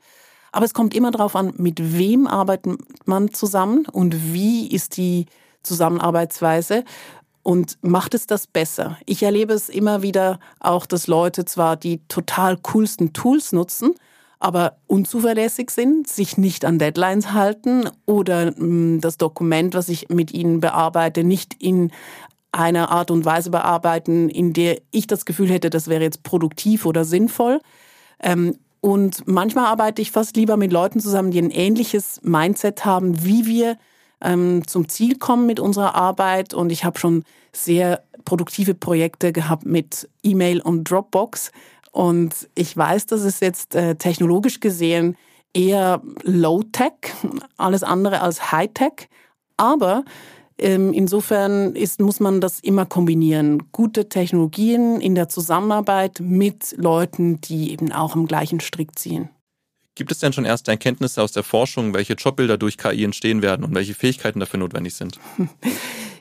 Aber 0.52 0.65
es 0.65 0.74
kommt 0.74 0.96
immer 0.96 1.12
darauf 1.12 1.36
an, 1.36 1.54
mit 1.58 1.96
wem 1.96 2.26
arbeitet 2.26 2.80
man 3.06 3.32
zusammen 3.32 3.86
und 3.86 4.34
wie 4.34 4.65
ist 4.65 4.98
die 4.98 5.28
Zusammenarbeitsweise 5.62 6.86
und 7.50 7.80
macht 7.82 8.14
es 8.14 8.28
das 8.28 8.46
besser. 8.46 9.00
Ich 9.08 9.24
erlebe 9.24 9.54
es 9.56 9.70
immer 9.70 10.04
wieder 10.04 10.40
auch, 10.60 10.86
dass 10.86 11.08
Leute 11.08 11.46
zwar 11.46 11.78
die 11.78 12.00
total 12.08 12.58
coolsten 12.58 13.12
Tools 13.12 13.54
nutzen, 13.54 13.96
aber 14.38 14.78
unzuverlässig 14.86 15.72
sind, 15.72 16.08
sich 16.08 16.38
nicht 16.38 16.64
an 16.64 16.78
Deadlines 16.78 17.34
halten 17.34 17.90
oder 18.06 18.52
mm, 18.52 19.02
das 19.02 19.18
Dokument, 19.18 19.74
was 19.74 19.90
ich 19.90 20.10
mit 20.10 20.32
ihnen 20.32 20.60
bearbeite, 20.60 21.24
nicht 21.24 21.56
in 21.60 21.92
einer 22.52 22.92
Art 22.92 23.10
und 23.10 23.26
Weise 23.26 23.50
bearbeiten, 23.50 24.30
in 24.30 24.54
der 24.54 24.80
ich 24.92 25.08
das 25.08 25.26
Gefühl 25.26 25.50
hätte, 25.50 25.72
das 25.72 25.88
wäre 25.88 26.04
jetzt 26.04 26.22
produktiv 26.22 26.86
oder 26.86 27.04
sinnvoll. 27.04 27.62
Ähm, 28.20 28.60
und 28.80 29.28
manchmal 29.28 29.66
arbeite 29.66 30.04
ich 30.04 30.12
fast 30.12 30.36
lieber 30.36 30.56
mit 30.56 30.72
Leuten 30.72 31.00
zusammen, 31.00 31.32
die 31.32 31.42
ein 31.42 31.50
ähnliches 31.50 32.20
Mindset 32.22 32.86
haben, 32.86 33.26
wie 33.26 33.48
wir 33.48 33.76
ähm, 34.22 34.68
zum 34.68 34.90
Ziel 34.90 35.18
kommen 35.18 35.46
mit 35.46 35.60
unserer 35.60 35.96
Arbeit. 35.96 36.54
Und 36.54 36.72
ich 36.72 36.84
habe 36.84 37.00
schon 37.00 37.24
sehr 37.54 38.04
produktive 38.26 38.74
Projekte 38.74 39.32
gehabt 39.32 39.66
mit 39.66 40.10
E-Mail 40.24 40.62
und 40.62 40.84
Dropbox. 40.90 41.52
Und 41.92 42.50
ich 42.56 42.76
weiß, 42.76 43.08
dass 43.08 43.22
es 43.22 43.40
jetzt 43.40 43.76
äh, 43.76 43.96
technologisch 43.96 44.60
gesehen 44.60 45.16
eher 45.54 46.02
Low-Tech, 46.24 46.94
alles 47.58 47.84
andere 47.84 48.22
als 48.22 48.52
High-Tech. 48.52 49.10
Aber 49.58 50.04
Ähm, 50.62 50.92
insofern 50.92 51.74
ist, 51.74 52.02
muss 52.02 52.20
man 52.20 52.42
das 52.42 52.60
immer 52.60 52.86
kombinieren. 52.86 53.72
Gute 53.72 54.10
Technologien 54.10 55.00
in 55.00 55.16
der 55.16 55.30
Zusammenarbeit 55.30 56.20
mit 56.20 56.76
Leuten, 56.78 57.40
die 57.40 57.72
eben 57.72 57.94
auch 57.94 58.14
am 58.14 58.26
gleichen 58.26 58.60
Strick 58.60 59.00
ziehen. 59.00 59.30
Gibt 60.00 60.14
es 60.14 60.20
denn 60.20 60.32
schon 60.32 60.46
erste 60.46 60.72
Erkenntnisse 60.72 61.22
aus 61.22 61.34
der 61.34 61.44
Forschung, 61.44 61.94
welche 61.94 62.14
Jobbilder 62.14 62.58
durch 62.58 62.78
KI 62.78 63.04
entstehen 63.04 63.42
werden 63.42 63.66
und 63.66 63.76
welche 63.76 63.94
Fähigkeiten 63.94 64.40
dafür 64.40 64.58
notwendig 64.58 64.96
sind? 64.96 65.20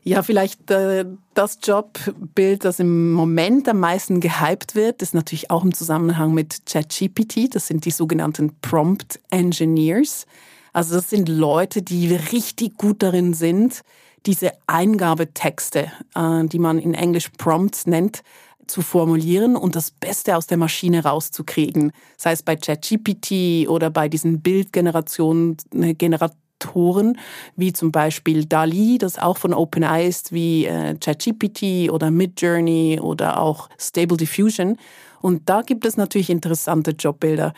Ja, 0.05 0.23
vielleicht 0.23 0.71
äh, 0.71 1.05
das 1.35 1.59
Jobbild, 1.63 2.65
das 2.65 2.79
im 2.79 3.13
Moment 3.13 3.69
am 3.69 3.81
meisten 3.81 4.21
gehypt 4.21 4.75
wird, 4.75 5.03
ist 5.03 5.13
natürlich 5.13 5.51
auch 5.51 5.65
im 5.65 5.75
Zusammenhang 5.75 6.33
mit 6.33 6.65
ChatGPT. 6.65 7.55
Das 7.55 7.67
sind 7.67 7.85
die 7.85 7.91
sogenannten 7.91 8.57
Prompt 8.63 9.21
Engineers. 9.31 10.25
Also 10.73 10.95
das 10.95 11.11
sind 11.11 11.29
Leute, 11.29 11.83
die 11.83 12.15
richtig 12.15 12.79
gut 12.79 13.03
darin 13.03 13.35
sind, 13.35 13.83
diese 14.25 14.53
Eingabetexte, 14.67 15.93
äh, 16.15 16.45
die 16.45 16.59
man 16.59 16.79
in 16.79 16.95
Englisch 16.95 17.29
Prompts 17.37 17.87
nennt, 17.87 18.23
zu 18.69 18.83
formulieren 18.83 19.57
und 19.57 19.75
das 19.75 19.91
Beste 19.91 20.37
aus 20.37 20.47
der 20.47 20.59
Maschine 20.59 21.03
rauszukriegen. 21.03 21.93
Sei 22.17 22.33
es 22.33 22.43
bei 22.43 22.57
ChatGPT 22.57 23.69
oder 23.69 23.91
bei 23.91 24.09
diesen 24.09 24.41
Bildgenerationen, 24.41 25.57
äh, 25.75 25.95
wie 27.57 27.73
zum 27.73 27.93
Beispiel 27.93 28.45
DALI, 28.45 28.99
das 28.99 29.19
auch 29.19 29.39
von 29.39 29.55
OpenAI 29.55 30.07
ist, 30.07 30.33
wie 30.33 30.67
äh, 30.67 30.95
ChatGPT 30.97 31.91
oder 31.91 32.11
Midjourney 32.11 33.01
oder 33.01 33.41
auch 33.41 33.69
Stable 33.79 34.17
Diffusion. 34.17 34.77
Und 35.21 35.49
da 35.49 35.63
gibt 35.63 35.85
es 35.85 35.97
natürlich 35.97 36.31
interessante 36.31 36.93
Jobbilder. 36.93 37.53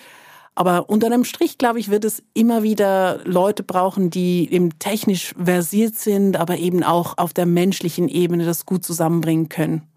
Aber 0.55 0.91
unter 0.91 1.07
einem 1.07 1.25
Strich, 1.25 1.59
glaube 1.59 1.79
ich, 1.79 1.91
wird 1.91 2.05
es 2.05 2.23
immer 2.35 2.63
wieder 2.63 3.21
Leute 3.25 3.63
brauchen, 3.63 4.11
die 4.11 4.53
eben 4.53 4.79
technisch 4.79 5.35
versiert 5.43 5.95
sind, 5.95 6.37
aber 6.37 6.59
eben 6.59 6.83
auch 6.83 7.17
auf 7.19 7.33
der 7.33 7.47
menschlichen 7.47 8.09
Ebene 8.09 8.45
das 8.45 8.67
gut 8.67 8.85
zusammenbringen 8.85 9.49
können. 9.49 9.90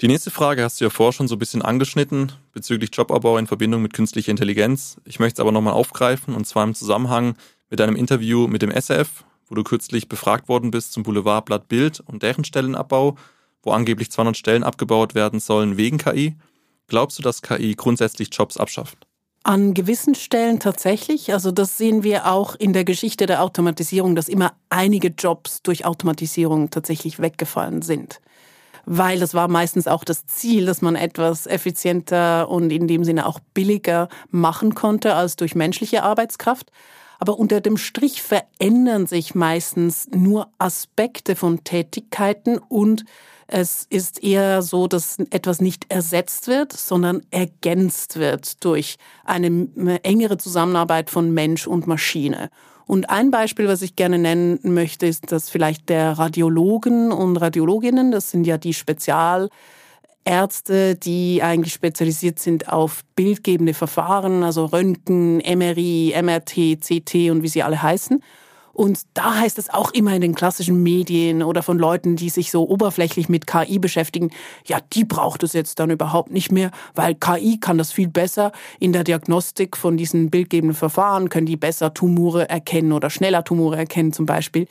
Die 0.00 0.08
nächste 0.08 0.30
Frage 0.30 0.64
hast 0.64 0.80
du 0.80 0.86
ja 0.86 0.90
vorher 0.90 1.12
schon 1.12 1.28
so 1.28 1.34
ein 1.34 1.38
bisschen 1.38 1.60
angeschnitten 1.60 2.32
bezüglich 2.54 2.88
Jobabbau 2.90 3.36
in 3.36 3.46
Verbindung 3.46 3.82
mit 3.82 3.92
künstlicher 3.92 4.30
Intelligenz. 4.30 4.96
Ich 5.04 5.20
möchte 5.20 5.34
es 5.34 5.40
aber 5.40 5.52
nochmal 5.52 5.74
aufgreifen 5.74 6.34
und 6.34 6.46
zwar 6.46 6.64
im 6.64 6.74
Zusammenhang 6.74 7.34
mit 7.68 7.82
einem 7.82 7.96
Interview 7.96 8.46
mit 8.46 8.62
dem 8.62 8.70
SF, 8.70 9.24
wo 9.46 9.54
du 9.54 9.62
kürzlich 9.62 10.08
befragt 10.08 10.48
worden 10.48 10.70
bist 10.70 10.94
zum 10.94 11.02
Boulevardblatt 11.02 11.68
Bild 11.68 12.00
und 12.00 12.22
deren 12.22 12.44
Stellenabbau, 12.44 13.16
wo 13.62 13.72
angeblich 13.72 14.10
200 14.10 14.38
Stellen 14.38 14.62
abgebaut 14.62 15.14
werden 15.14 15.38
sollen 15.38 15.76
wegen 15.76 15.98
KI. 15.98 16.34
Glaubst 16.86 17.18
du, 17.18 17.22
dass 17.22 17.42
KI 17.42 17.74
grundsätzlich 17.74 18.30
Jobs 18.32 18.56
abschafft? 18.56 19.06
An 19.42 19.74
gewissen 19.74 20.14
Stellen 20.14 20.60
tatsächlich. 20.60 21.34
Also 21.34 21.50
das 21.50 21.76
sehen 21.76 22.02
wir 22.02 22.26
auch 22.26 22.54
in 22.54 22.72
der 22.72 22.84
Geschichte 22.84 23.26
der 23.26 23.42
Automatisierung, 23.42 24.14
dass 24.14 24.30
immer 24.30 24.54
einige 24.70 25.08
Jobs 25.08 25.60
durch 25.62 25.84
Automatisierung 25.84 26.70
tatsächlich 26.70 27.18
weggefallen 27.18 27.82
sind. 27.82 28.22
Weil 28.86 29.20
das 29.20 29.34
war 29.34 29.48
meistens 29.48 29.86
auch 29.86 30.04
das 30.04 30.26
Ziel, 30.26 30.66
dass 30.66 30.82
man 30.82 30.96
etwas 30.96 31.46
effizienter 31.46 32.48
und 32.48 32.70
in 32.70 32.88
dem 32.88 33.04
Sinne 33.04 33.26
auch 33.26 33.40
billiger 33.54 34.08
machen 34.30 34.74
konnte 34.74 35.14
als 35.14 35.36
durch 35.36 35.54
menschliche 35.54 36.02
Arbeitskraft. 36.02 36.70
Aber 37.18 37.38
unter 37.38 37.60
dem 37.60 37.76
Strich 37.76 38.22
verändern 38.22 39.06
sich 39.06 39.34
meistens 39.34 40.08
nur 40.10 40.48
Aspekte 40.58 41.36
von 41.36 41.64
Tätigkeiten 41.64 42.58
und 42.58 43.04
es 43.52 43.84
ist 43.90 44.22
eher 44.22 44.62
so, 44.62 44.86
dass 44.86 45.18
etwas 45.30 45.60
nicht 45.60 45.92
ersetzt 45.92 46.46
wird, 46.46 46.72
sondern 46.72 47.22
ergänzt 47.32 48.16
wird 48.16 48.64
durch 48.64 48.96
eine 49.24 49.68
engere 50.04 50.38
Zusammenarbeit 50.38 51.10
von 51.10 51.34
Mensch 51.34 51.66
und 51.66 51.88
Maschine. 51.88 52.50
Und 52.90 53.08
ein 53.08 53.30
Beispiel, 53.30 53.68
was 53.68 53.82
ich 53.82 53.94
gerne 53.94 54.18
nennen 54.18 54.58
möchte, 54.64 55.06
ist 55.06 55.30
das 55.30 55.48
vielleicht 55.48 55.90
der 55.90 56.18
Radiologen 56.18 57.12
und 57.12 57.36
Radiologinnen. 57.36 58.10
Das 58.10 58.32
sind 58.32 58.48
ja 58.48 58.58
die 58.58 58.74
Spezialärzte, 58.74 60.96
die 60.96 61.40
eigentlich 61.40 61.72
spezialisiert 61.72 62.40
sind 62.40 62.68
auf 62.68 63.02
bildgebende 63.14 63.74
Verfahren, 63.74 64.42
also 64.42 64.64
Röntgen, 64.64 65.36
MRI, 65.36 66.16
MRT, 66.20 66.80
CT 66.80 67.30
und 67.30 67.44
wie 67.44 67.48
sie 67.48 67.62
alle 67.62 67.80
heißen. 67.80 68.24
Und 68.72 69.02
da 69.14 69.36
heißt 69.36 69.58
es 69.58 69.70
auch 69.70 69.90
immer 69.92 70.14
in 70.14 70.20
den 70.20 70.34
klassischen 70.34 70.82
Medien 70.82 71.42
oder 71.42 71.62
von 71.62 71.78
Leuten, 71.78 72.16
die 72.16 72.28
sich 72.28 72.50
so 72.50 72.68
oberflächlich 72.68 73.28
mit 73.28 73.46
KI 73.46 73.78
beschäftigen, 73.78 74.30
ja, 74.64 74.78
die 74.92 75.04
braucht 75.04 75.42
es 75.42 75.52
jetzt 75.52 75.80
dann 75.80 75.90
überhaupt 75.90 76.30
nicht 76.30 76.52
mehr, 76.52 76.70
weil 76.94 77.14
KI 77.14 77.58
kann 77.58 77.78
das 77.78 77.92
viel 77.92 78.08
besser 78.08 78.52
in 78.78 78.92
der 78.92 79.04
Diagnostik 79.04 79.76
von 79.76 79.96
diesen 79.96 80.30
bildgebenden 80.30 80.76
Verfahren, 80.76 81.28
können 81.28 81.46
die 81.46 81.56
besser 81.56 81.94
Tumore 81.94 82.48
erkennen 82.48 82.92
oder 82.92 83.10
schneller 83.10 83.44
Tumore 83.44 83.76
erkennen 83.76 84.12
zum 84.12 84.26
Beispiel. 84.26 84.68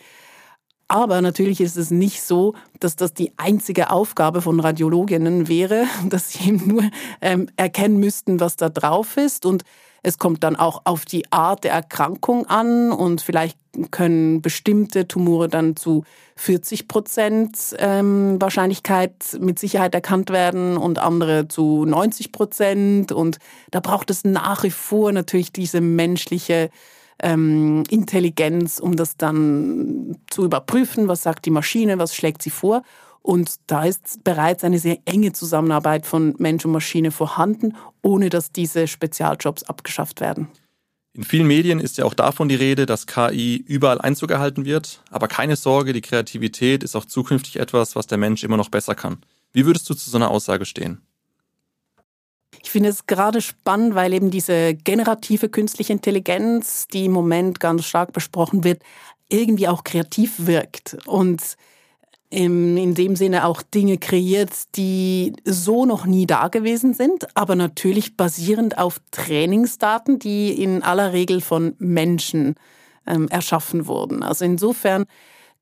Aber 0.92 1.22
natürlich 1.22 1.62
ist 1.62 1.78
es 1.78 1.92
nicht 1.92 2.24
so, 2.24 2.56
dass 2.80 2.96
das 2.96 3.14
die 3.14 3.32
einzige 3.38 3.92
Aufgabe 3.92 4.42
von 4.42 4.60
Radiologinnen 4.60 5.48
wäre, 5.48 5.86
dass 6.10 6.32
sie 6.32 6.50
eben 6.50 6.68
nur 6.68 6.84
ähm, 7.22 7.48
erkennen 7.56 8.00
müssten, 8.00 8.40
was 8.40 8.56
da 8.56 8.70
drauf 8.70 9.16
ist 9.16 9.46
und 9.46 9.64
es 10.04 10.18
kommt 10.18 10.44
dann 10.44 10.56
auch 10.56 10.82
auf 10.86 11.06
die 11.06 11.32
Art 11.32 11.64
der 11.64 11.74
Erkrankung 11.74 12.46
an 12.48 12.92
und 12.92 13.22
vielleicht 13.22 13.58
können 13.92 14.42
bestimmte 14.42 15.08
Tumore 15.08 15.48
dann 15.48 15.76
zu 15.76 16.04
40 16.38 16.88
Prozent 16.88 17.58
ähm, 17.78 18.42
Wahrscheinlichkeit 18.42 19.38
mit 19.40 19.60
Sicherheit 19.60 19.94
erkannt 19.94 20.30
werden 20.30 20.78
und 20.78 21.00
andere 21.00 21.48
zu 21.48 21.86
90 21.86 22.32
Prozent. 22.32 23.12
Und 23.12 23.38
da 23.72 23.80
braucht 23.80 24.10
es 24.10 24.24
nach 24.24 24.64
wie 24.64 24.72
vor 24.72 25.12
natürlich 25.12 25.52
diese 25.52 25.82
menschliche 25.82 26.70
ähm, 27.22 27.84
Intelligenz, 27.90 28.80
um 28.80 28.96
das 28.96 29.18
dann 29.18 30.18
zu 30.30 30.46
überprüfen, 30.46 31.08
was 31.08 31.24
sagt 31.24 31.46
die 31.46 31.52
Maschine, 31.52 32.00
was 32.00 32.16
schlägt 32.16 32.42
sie 32.42 32.50
vor. 32.50 32.84
Und 33.22 33.56
da 33.68 33.84
ist 33.84 34.24
bereits 34.24 34.64
eine 34.64 34.80
sehr 34.80 34.98
enge 35.06 35.34
Zusammenarbeit 35.34 36.06
von 36.06 36.36
Mensch 36.38 36.66
und 36.66 36.72
Maschine 36.72 37.12
vorhanden, 37.12 37.76
ohne 38.02 38.30
dass 38.30 38.52
diese 38.52 38.88
Spezialjobs 38.88 39.64
abgeschafft 39.64 40.22
werden. 40.22 40.48
In 41.14 41.24
vielen 41.24 41.48
Medien 41.48 41.80
ist 41.80 41.98
ja 41.98 42.06
auch 42.06 42.14
davon 42.14 42.50
die 42.50 42.56
Rede, 42.56 42.86
dass 42.86 43.08
KI 43.08 43.58
überall 43.58 44.00
Einzug 44.00 44.32
erhalten 44.32 44.66
wird. 44.66 45.04
Aber 45.10 45.28
keine 45.28 45.56
Sorge, 45.56 45.92
die 45.92 46.02
Kreativität 46.02 46.84
ist 46.84 46.96
auch 46.96 47.06
zukünftig 47.06 47.58
etwas, 47.58 47.96
was 47.96 48.08
der 48.08 48.18
Mensch 48.18 48.44
immer 48.44 48.58
noch 48.58 48.70
besser 48.70 48.96
kann. 48.96 49.18
Wie 49.52 49.66
würdest 49.66 49.90
du 49.90 49.96
zu 49.96 50.10
so 50.10 50.18
einer 50.18 50.30
Aussage 50.30 50.66
stehen? 50.66 51.02
Ich 52.62 52.70
finde 52.70 52.90
es 52.90 53.06
gerade 53.06 53.42
spannend, 53.42 53.96
weil 53.96 54.14
eben 54.14 54.32
diese 54.32 54.76
generative 54.76 55.50
künstliche 55.50 55.94
Intelligenz, 55.94 56.88
die 56.88 57.06
im 57.06 57.12
Moment 57.12 57.60
ganz 57.60 57.86
stark 57.86 58.14
besprochen 58.14 58.64
wird, 58.64 58.84
irgendwie 59.30 59.68
auch 59.68 59.84
kreativ 59.84 60.34
wirkt. 60.46 60.98
Und 61.06 61.42
in 62.32 62.94
dem 62.94 63.16
Sinne 63.16 63.46
auch 63.46 63.64
Dinge 63.64 63.98
kreiert, 63.98 64.76
die 64.76 65.34
so 65.46 65.86
noch 65.86 66.06
nie 66.06 66.28
da 66.28 66.48
gewesen 66.48 66.94
sind, 66.94 67.28
aber 67.36 67.56
natürlich 67.56 68.18
basierend 68.18 68.78
auf 68.78 69.00
Trainingsdaten, 69.10 70.20
die 70.20 70.62
in 70.62 70.84
aller 70.84 71.12
Regel 71.12 71.42
von 71.42 71.76
Menschen 71.80 72.56
ähm, 73.08 73.28
erschaffen 73.30 73.88
wurden. 73.88 74.22
Also 74.22 74.46
insofern 74.46 75.06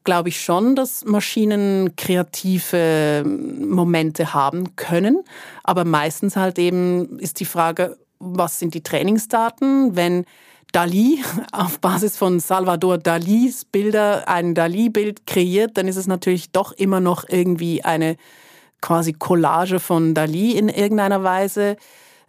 glaube 0.04 0.30
ich 0.30 0.42
schon, 0.42 0.76
dass 0.76 1.06
Maschinen 1.06 1.96
kreative 1.96 3.24
Momente 3.26 4.34
haben 4.34 4.76
können, 4.76 5.24
aber 5.64 5.86
meistens 5.86 6.36
halt 6.36 6.60
eben 6.60 7.18
ist 7.20 7.40
die 7.40 7.46
Frage, 7.46 7.98
was 8.20 8.60
sind 8.60 8.74
die 8.74 8.84
Trainingsdaten, 8.84 9.96
wenn 9.96 10.26
Dali 10.72 11.24
auf 11.52 11.80
Basis 11.80 12.18
von 12.18 12.40
Salvador 12.40 12.98
Dalis 12.98 13.66
Bilder 13.66 14.28
ein 14.28 14.54
Dali-Bild 14.54 15.26
kreiert, 15.26 15.78
dann 15.78 15.88
ist 15.88 15.98
es 15.98 16.08
natürlich 16.08 16.52
doch 16.52 16.72
immer 16.72 17.00
noch 17.00 17.26
irgendwie 17.28 17.84
eine 17.84 18.18
quasi 18.82 19.14
Collage 19.14 19.80
von 19.80 20.14
Dali 20.14 20.52
in 20.52 20.70
irgendeiner 20.70 21.24
Weise. 21.24 21.78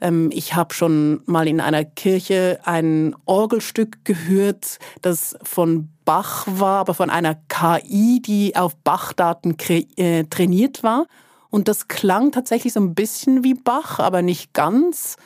Ähm, 0.01 0.31
ich 0.33 0.55
habe 0.55 0.75
schon 0.75 1.23
mal 1.27 1.49
in 1.49 1.61
einer 1.61 1.85
Kirche 1.85 2.61
ein 2.65 3.15
Orgelstück 3.25 4.05
gehört, 4.05 4.79
das 5.03 5.37
von 5.43 5.89
Bach 6.05 6.47
war, 6.49 6.81
aber 6.81 6.95
von 6.95 7.11
einer 7.11 7.37
KI, 7.49 8.23
die 8.25 8.57
auf 8.57 8.77
Bach-Daten 8.77 9.57
äh, 9.97 10.25
trainiert 10.25 10.83
war. 10.83 11.07
Und 11.51 11.69
das 11.69 11.89
klang 11.89 12.33
tatsächlich 12.33 12.73
so 12.73 12.81
ein 12.81 12.95
bisschen 12.95 13.45
wie 13.45 13.55
Bach, 13.55 13.99
aber 13.99 14.23
nicht 14.23 14.53
ganz. 14.53 15.17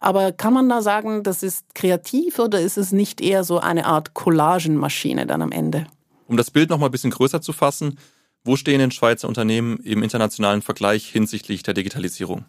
Aber 0.00 0.32
kann 0.32 0.52
man 0.52 0.68
da 0.68 0.82
sagen, 0.82 1.22
das 1.22 1.42
ist 1.42 1.74
kreativ 1.74 2.38
oder 2.38 2.60
ist 2.60 2.76
es 2.76 2.92
nicht 2.92 3.20
eher 3.20 3.44
so 3.44 3.58
eine 3.58 3.86
Art 3.86 4.14
Collagenmaschine 4.14 5.26
dann 5.26 5.42
am 5.42 5.52
Ende? 5.52 5.86
Um 6.28 6.36
das 6.36 6.50
Bild 6.50 6.70
noch 6.70 6.78
mal 6.78 6.86
ein 6.86 6.92
bisschen 6.92 7.10
größer 7.10 7.40
zu 7.40 7.52
fassen, 7.52 7.98
wo 8.44 8.56
stehen 8.56 8.78
denn 8.78 8.90
Schweizer 8.90 9.28
Unternehmen 9.28 9.78
im 9.78 10.02
internationalen 10.02 10.62
Vergleich 10.62 11.08
hinsichtlich 11.08 11.62
der 11.62 11.74
Digitalisierung? 11.74 12.44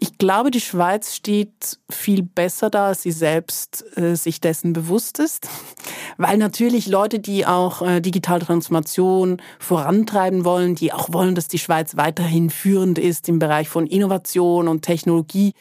Ich 0.00 0.16
glaube, 0.16 0.52
die 0.52 0.60
Schweiz 0.60 1.16
steht 1.16 1.78
viel 1.90 2.22
besser 2.22 2.70
da, 2.70 2.88
als 2.88 3.02
sie 3.02 3.10
selbst 3.10 3.84
äh, 3.96 4.14
sich 4.14 4.40
dessen 4.40 4.72
bewusst 4.72 5.18
ist. 5.18 5.48
Weil 6.18 6.38
natürlich 6.38 6.86
Leute, 6.86 7.18
die 7.18 7.46
auch 7.46 7.82
äh, 7.82 8.00
digitale 8.00 8.44
Transformation 8.44 9.42
vorantreiben 9.58 10.44
wollen, 10.44 10.76
die 10.76 10.92
auch 10.92 11.12
wollen, 11.12 11.34
dass 11.34 11.48
die 11.48 11.58
Schweiz 11.58 11.96
weiterhin 11.96 12.48
führend 12.48 12.98
ist 12.98 13.28
im 13.28 13.40
Bereich 13.40 13.68
von 13.68 13.88
Innovation 13.88 14.68
und 14.68 14.82
Technologie, 14.82 15.52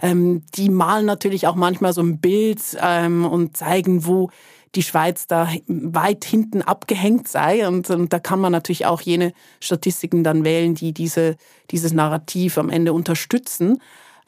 ähm, 0.00 0.42
die 0.54 0.70
malen 0.70 1.06
natürlich 1.06 1.46
auch 1.46 1.54
manchmal 1.54 1.92
so 1.92 2.02
ein 2.02 2.18
Bild 2.18 2.60
ähm, 2.80 3.24
und 3.24 3.56
zeigen, 3.56 4.06
wo 4.06 4.30
die 4.74 4.82
Schweiz 4.82 5.26
da 5.26 5.48
weit 5.66 6.24
hinten 6.24 6.62
abgehängt 6.62 7.28
sei. 7.28 7.66
Und, 7.66 7.90
und 7.90 8.12
da 8.12 8.18
kann 8.18 8.40
man 8.40 8.52
natürlich 8.52 8.86
auch 8.86 9.00
jene 9.00 9.32
Statistiken 9.60 10.24
dann 10.24 10.44
wählen, 10.44 10.74
die 10.74 10.92
diese, 10.92 11.36
dieses 11.70 11.92
Narrativ 11.92 12.58
am 12.58 12.70
Ende 12.70 12.92
unterstützen. 12.92 13.80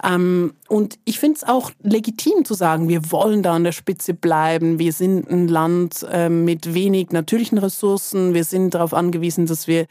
Ähm, 0.03 0.55
und 0.69 0.99
ich 1.05 1.19
finde 1.19 1.37
es 1.37 1.45
auch 1.45 1.73
legitim 1.83 2.45
zu 2.45 2.55
sagen, 2.55 2.89
wir 2.89 3.13
wollen 3.13 3.43
da 3.43 3.55
an 3.55 3.65
der 3.65 3.73
Spitze 3.73 4.15
bleiben. 4.15 4.79
Wir 4.79 4.93
sind 4.93 5.31
ein 5.31 5.49
Land 5.49 6.07
äh, 6.11 6.29
mit 6.29 6.75
wenig 6.75 7.11
natürlichen 7.11 7.59
Ressourcen. 7.59 8.33
Wir 8.35 8.45
sind 8.45 8.75
darauf 8.75 8.95
angewiesen, 8.95 9.47
dass 9.47 9.67
wir 9.67 9.87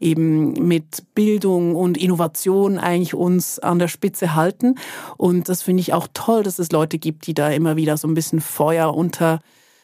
eben 0.00 0.52
mit 0.66 1.04
Bildung 1.14 1.76
und 1.76 1.98
Innovation 1.98 2.78
eigentlich 2.78 3.14
uns 3.14 3.58
an 3.58 3.78
der 3.78 3.88
Spitze 3.88 4.34
halten. 4.34 4.76
Und 5.16 5.48
das 5.48 5.62
finde 5.62 5.82
ich 5.82 5.92
auch 5.92 6.08
toll, 6.14 6.42
dass 6.42 6.58
es 6.58 6.72
Leute 6.72 6.98
gibt, 6.98 7.26
die 7.26 7.34
da 7.34 7.50
immer 7.50 7.76
wieder 7.76 7.96
so 7.96 8.08
ein 8.08 8.14
bisschen 8.14 8.40
Feuer 8.40 8.94
unter 8.94 9.40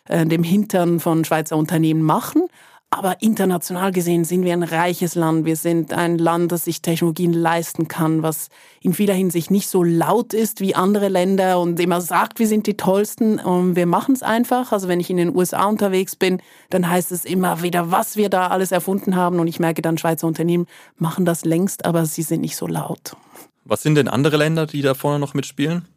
äh, 0.08 0.26
dem 0.26 0.42
Hintern 0.42 1.00
von 1.00 1.24
Schweizer 1.24 1.56
Unternehmen 1.56 2.02
machen. 2.02 2.48
Aber 2.90 3.20
international 3.20 3.90
gesehen 3.90 4.24
sind 4.24 4.44
wir 4.44 4.52
ein 4.52 4.62
reiches 4.62 5.16
Land. 5.16 5.44
Wir 5.44 5.56
sind 5.56 5.92
ein 5.92 6.18
Land, 6.18 6.52
das 6.52 6.64
sich 6.64 6.82
Technologien 6.82 7.32
leisten 7.32 7.88
kann, 7.88 8.22
was 8.22 8.48
in 8.80 8.94
vieler 8.94 9.12
Hinsicht 9.12 9.50
nicht 9.50 9.68
so 9.68 9.82
laut 9.82 10.32
ist 10.32 10.60
wie 10.60 10.76
andere 10.76 11.08
Länder 11.08 11.58
und 11.58 11.80
immer 11.80 12.00
sagt, 12.00 12.38
wir 12.38 12.46
sind 12.46 12.66
die 12.66 12.76
Tollsten. 12.76 13.40
Und 13.40 13.74
wir 13.74 13.86
machen 13.86 14.14
es 14.14 14.22
einfach. 14.22 14.70
Also 14.70 14.86
wenn 14.86 15.00
ich 15.00 15.10
in 15.10 15.16
den 15.16 15.34
USA 15.34 15.64
unterwegs 15.64 16.14
bin, 16.14 16.40
dann 16.70 16.88
heißt 16.88 17.10
es 17.10 17.24
immer 17.24 17.62
wieder, 17.62 17.90
was 17.90 18.16
wir 18.16 18.30
da 18.30 18.48
alles 18.48 18.70
erfunden 18.70 19.16
haben. 19.16 19.40
Und 19.40 19.48
ich 19.48 19.58
merke 19.58 19.82
dann, 19.82 19.98
Schweizer 19.98 20.28
Unternehmen 20.28 20.66
machen 20.96 21.24
das 21.24 21.44
längst, 21.44 21.84
aber 21.84 22.06
sie 22.06 22.22
sind 22.22 22.40
nicht 22.40 22.56
so 22.56 22.68
laut. 22.68 23.16
Was 23.64 23.82
sind 23.82 23.96
denn 23.96 24.06
andere 24.06 24.36
Länder, 24.36 24.66
die 24.66 24.80
da 24.80 24.94
vorne 24.94 25.18
noch 25.18 25.34
mitspielen? 25.34 25.88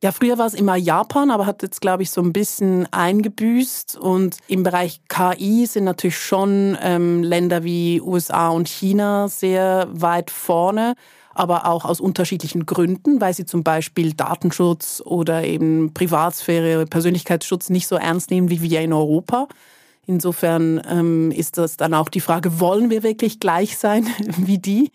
Ja, 0.00 0.12
früher 0.12 0.38
war 0.38 0.46
es 0.46 0.54
immer 0.54 0.76
Japan, 0.76 1.32
aber 1.32 1.44
hat 1.44 1.62
jetzt, 1.62 1.80
glaube 1.80 2.04
ich, 2.04 2.10
so 2.10 2.20
ein 2.20 2.32
bisschen 2.32 2.86
eingebüßt. 2.92 3.96
Und 3.96 4.36
im 4.46 4.62
Bereich 4.62 5.00
KI 5.08 5.66
sind 5.66 5.84
natürlich 5.84 6.16
schon 6.16 6.78
ähm, 6.80 7.24
Länder 7.24 7.64
wie 7.64 8.00
USA 8.00 8.48
und 8.50 8.68
China 8.68 9.26
sehr 9.26 9.88
weit 9.90 10.30
vorne, 10.30 10.94
aber 11.34 11.66
auch 11.66 11.84
aus 11.84 12.00
unterschiedlichen 12.00 12.64
Gründen, 12.64 13.20
weil 13.20 13.34
sie 13.34 13.44
zum 13.44 13.64
Beispiel 13.64 14.12
Datenschutz 14.12 15.02
oder 15.04 15.42
eben 15.42 15.92
Privatsphäre, 15.94 16.86
Persönlichkeitsschutz 16.86 17.68
nicht 17.68 17.88
so 17.88 17.96
ernst 17.96 18.30
nehmen 18.30 18.50
wie 18.50 18.62
wir 18.62 18.80
in 18.80 18.92
Europa. 18.92 19.48
Insofern 20.06 20.80
ähm, 20.88 21.32
ist 21.32 21.58
das 21.58 21.76
dann 21.76 21.92
auch 21.92 22.08
die 22.08 22.20
Frage, 22.20 22.60
wollen 22.60 22.90
wir 22.90 23.02
wirklich 23.02 23.40
gleich 23.40 23.76
sein 23.76 24.06
wie 24.36 24.58
die? 24.58 24.92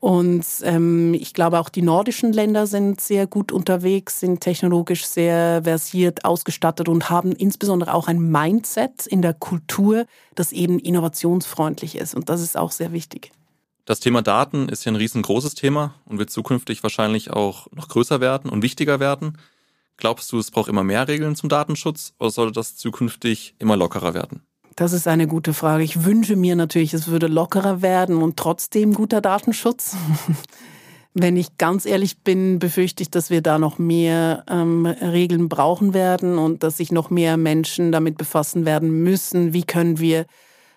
Und 0.00 0.46
ähm, 0.62 1.12
ich 1.12 1.34
glaube, 1.34 1.60
auch 1.60 1.68
die 1.68 1.82
nordischen 1.82 2.32
Länder 2.32 2.66
sind 2.66 3.02
sehr 3.02 3.26
gut 3.26 3.52
unterwegs, 3.52 4.18
sind 4.18 4.40
technologisch 4.40 5.04
sehr 5.04 5.62
versiert, 5.64 6.24
ausgestattet 6.24 6.88
und 6.88 7.10
haben 7.10 7.32
insbesondere 7.32 7.92
auch 7.92 8.08
ein 8.08 8.18
Mindset 8.18 9.06
in 9.06 9.20
der 9.20 9.34
Kultur, 9.34 10.06
das 10.34 10.52
eben 10.52 10.78
innovationsfreundlich 10.78 11.96
ist. 11.96 12.14
Und 12.14 12.30
das 12.30 12.40
ist 12.40 12.56
auch 12.56 12.72
sehr 12.72 12.92
wichtig. 12.92 13.30
Das 13.84 14.00
Thema 14.00 14.22
Daten 14.22 14.70
ist 14.70 14.86
ja 14.86 14.92
ein 14.92 14.96
riesengroßes 14.96 15.54
Thema 15.54 15.94
und 16.06 16.18
wird 16.18 16.30
zukünftig 16.30 16.82
wahrscheinlich 16.82 17.30
auch 17.30 17.66
noch 17.72 17.88
größer 17.88 18.22
werden 18.22 18.50
und 18.50 18.62
wichtiger 18.62 19.00
werden. 19.00 19.36
Glaubst 19.98 20.32
du, 20.32 20.38
es 20.38 20.50
braucht 20.50 20.70
immer 20.70 20.84
mehr 20.84 21.08
Regeln 21.08 21.36
zum 21.36 21.50
Datenschutz 21.50 22.14
oder 22.18 22.30
sollte 22.30 22.52
das 22.52 22.76
zukünftig 22.76 23.54
immer 23.58 23.76
lockerer 23.76 24.14
werden? 24.14 24.42
Das 24.76 24.92
ist 24.92 25.08
eine 25.08 25.26
gute 25.26 25.52
Frage. 25.52 25.82
Ich 25.82 26.04
wünsche 26.04 26.36
mir 26.36 26.56
natürlich, 26.56 26.94
es 26.94 27.08
würde 27.08 27.26
lockerer 27.26 27.82
werden 27.82 28.22
und 28.22 28.36
trotzdem 28.36 28.94
guter 28.94 29.20
Datenschutz. 29.20 29.96
Wenn 31.14 31.36
ich 31.36 31.58
ganz 31.58 31.86
ehrlich 31.86 32.18
bin, 32.18 32.60
befürchte 32.60 33.02
ich, 33.02 33.10
dass 33.10 33.30
wir 33.30 33.42
da 33.42 33.58
noch 33.58 33.78
mehr 33.78 34.44
ähm, 34.48 34.86
Regeln 34.86 35.48
brauchen 35.48 35.92
werden 35.92 36.38
und 36.38 36.62
dass 36.62 36.76
sich 36.76 36.92
noch 36.92 37.10
mehr 37.10 37.36
Menschen 37.36 37.90
damit 37.90 38.16
befassen 38.16 38.64
werden 38.64 38.90
müssen, 39.02 39.52
wie 39.52 39.64
können 39.64 39.98
wir 39.98 40.26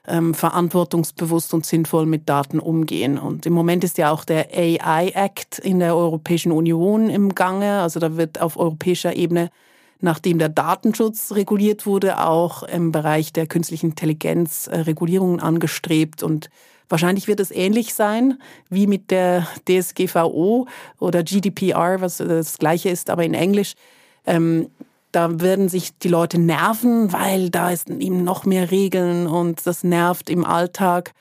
ähm, 0.08 0.34
verantwortungsbewusst 0.34 1.54
und 1.54 1.66
sinnvoll 1.66 2.08
mit 2.08 2.28
Daten 2.28 2.60
umgehen. 2.60 3.20
Und 3.20 3.46
im 3.46 3.54
Moment 3.54 3.84
ist 3.84 4.00
ja 4.00 4.12
auch 4.12 4.26
der 4.26 4.48
AI 4.52 5.12
Act 5.14 5.60
in 5.60 5.80
der 5.80 5.96
Europäischen 5.96 6.52
Union 6.52 7.10
im 7.10 7.36
Gange. 7.36 7.82
Also 7.82 8.00
da 8.00 8.18
wird 8.18 8.42
auf 8.42 8.58
europäischer 8.58 9.16
Ebene 9.16 9.50
nachdem 10.04 10.38
der 10.38 10.50
Datenschutz 10.50 11.32
reguliert 11.32 11.86
wurde, 11.86 12.20
auch 12.20 12.64
im 12.64 12.92
Bereich 12.92 13.34
der 13.34 13.48
künstlichen 13.48 13.92
Intelligenz 13.92 14.68
äh, 14.68 14.80
Regulierungen 14.82 15.40
angestrebt 15.40 16.24
und 16.24 16.50
Wahrscheinlich 16.90 17.28
wird 17.28 17.40
es 17.40 17.50
ähnlich 17.50 17.96
sein 17.96 18.40
wie 18.70 18.86
mit 18.86 19.10
der 19.10 19.48
DSGVO 19.68 20.68
oder 21.00 21.24
GDPR, 21.24 22.02
was 22.02 22.18
das 22.18 22.60
gleiche 22.60 22.90
ist, 22.90 23.10
aber 23.10 23.24
in 23.24 23.34
Englisch. 23.34 23.74
Ähm, 24.28 24.70
da 25.12 25.40
werden 25.42 25.70
sich 25.70 25.98
die 25.98 26.10
Leute 26.10 26.38
nerven, 26.38 27.12
weil 27.12 27.50
da 27.50 27.72
ist 27.72 27.90
eben 27.90 28.24
noch 28.24 28.46
mehr 28.46 28.70
Regeln 28.70 29.26
und 29.26 29.66
das 29.66 29.84
nervt 29.84 30.30
im 30.30 30.46
Alltag. 30.46 31.14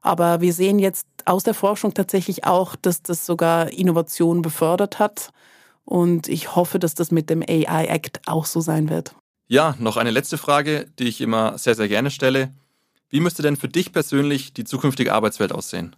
Aber 0.00 0.40
wir 0.40 0.54
sehen 0.54 0.78
jetzt 0.78 1.06
aus 1.26 1.42
der 1.42 1.54
Forschung 1.54 1.92
tatsächlich 1.92 2.44
auch, 2.44 2.76
dass 2.76 3.02
das 3.02 3.26
sogar 3.26 3.70
Innovation 3.70 4.40
befördert 4.40 4.98
hat. 4.98 5.30
Und 5.88 6.28
ich 6.28 6.54
hoffe, 6.54 6.78
dass 6.78 6.94
das 6.94 7.10
mit 7.10 7.30
dem 7.30 7.40
AI 7.40 7.86
Act 7.86 8.20
auch 8.26 8.44
so 8.44 8.60
sein 8.60 8.90
wird. 8.90 9.14
Ja, 9.46 9.74
noch 9.78 9.96
eine 9.96 10.10
letzte 10.10 10.36
Frage, 10.36 10.86
die 10.98 11.08
ich 11.08 11.22
immer 11.22 11.56
sehr, 11.56 11.74
sehr 11.74 11.88
gerne 11.88 12.10
stelle. 12.10 12.52
Wie 13.08 13.20
müsste 13.20 13.40
denn 13.40 13.56
für 13.56 13.68
dich 13.68 13.90
persönlich 13.90 14.52
die 14.52 14.64
zukünftige 14.64 15.14
Arbeitswelt 15.14 15.50
aussehen? 15.50 15.96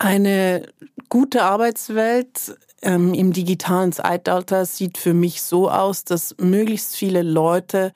Eine 0.00 0.66
gute 1.08 1.44
Arbeitswelt 1.44 2.58
ähm, 2.82 3.14
im 3.14 3.32
digitalen 3.32 3.92
Zeitalter 3.92 4.66
sieht 4.66 4.98
für 4.98 5.14
mich 5.14 5.42
so 5.42 5.70
aus, 5.70 6.02
dass 6.02 6.34
möglichst 6.38 6.96
viele 6.96 7.22
Leute 7.22 7.92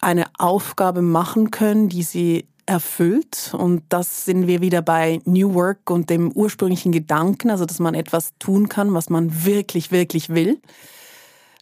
eine 0.00 0.24
Aufgabe 0.38 1.02
machen 1.02 1.50
können, 1.50 1.90
die 1.90 2.02
sie 2.02 2.48
erfüllt. 2.66 3.54
Und 3.56 3.82
das 3.88 4.24
sind 4.24 4.46
wir 4.46 4.60
wieder 4.60 4.82
bei 4.82 5.20
New 5.24 5.54
Work 5.54 5.90
und 5.90 6.10
dem 6.10 6.32
ursprünglichen 6.32 6.92
Gedanken, 6.92 7.50
also 7.50 7.64
dass 7.64 7.78
man 7.78 7.94
etwas 7.94 8.34
tun 8.38 8.68
kann, 8.68 8.92
was 8.92 9.08
man 9.08 9.44
wirklich, 9.44 9.92
wirklich 9.92 10.28
will. 10.30 10.60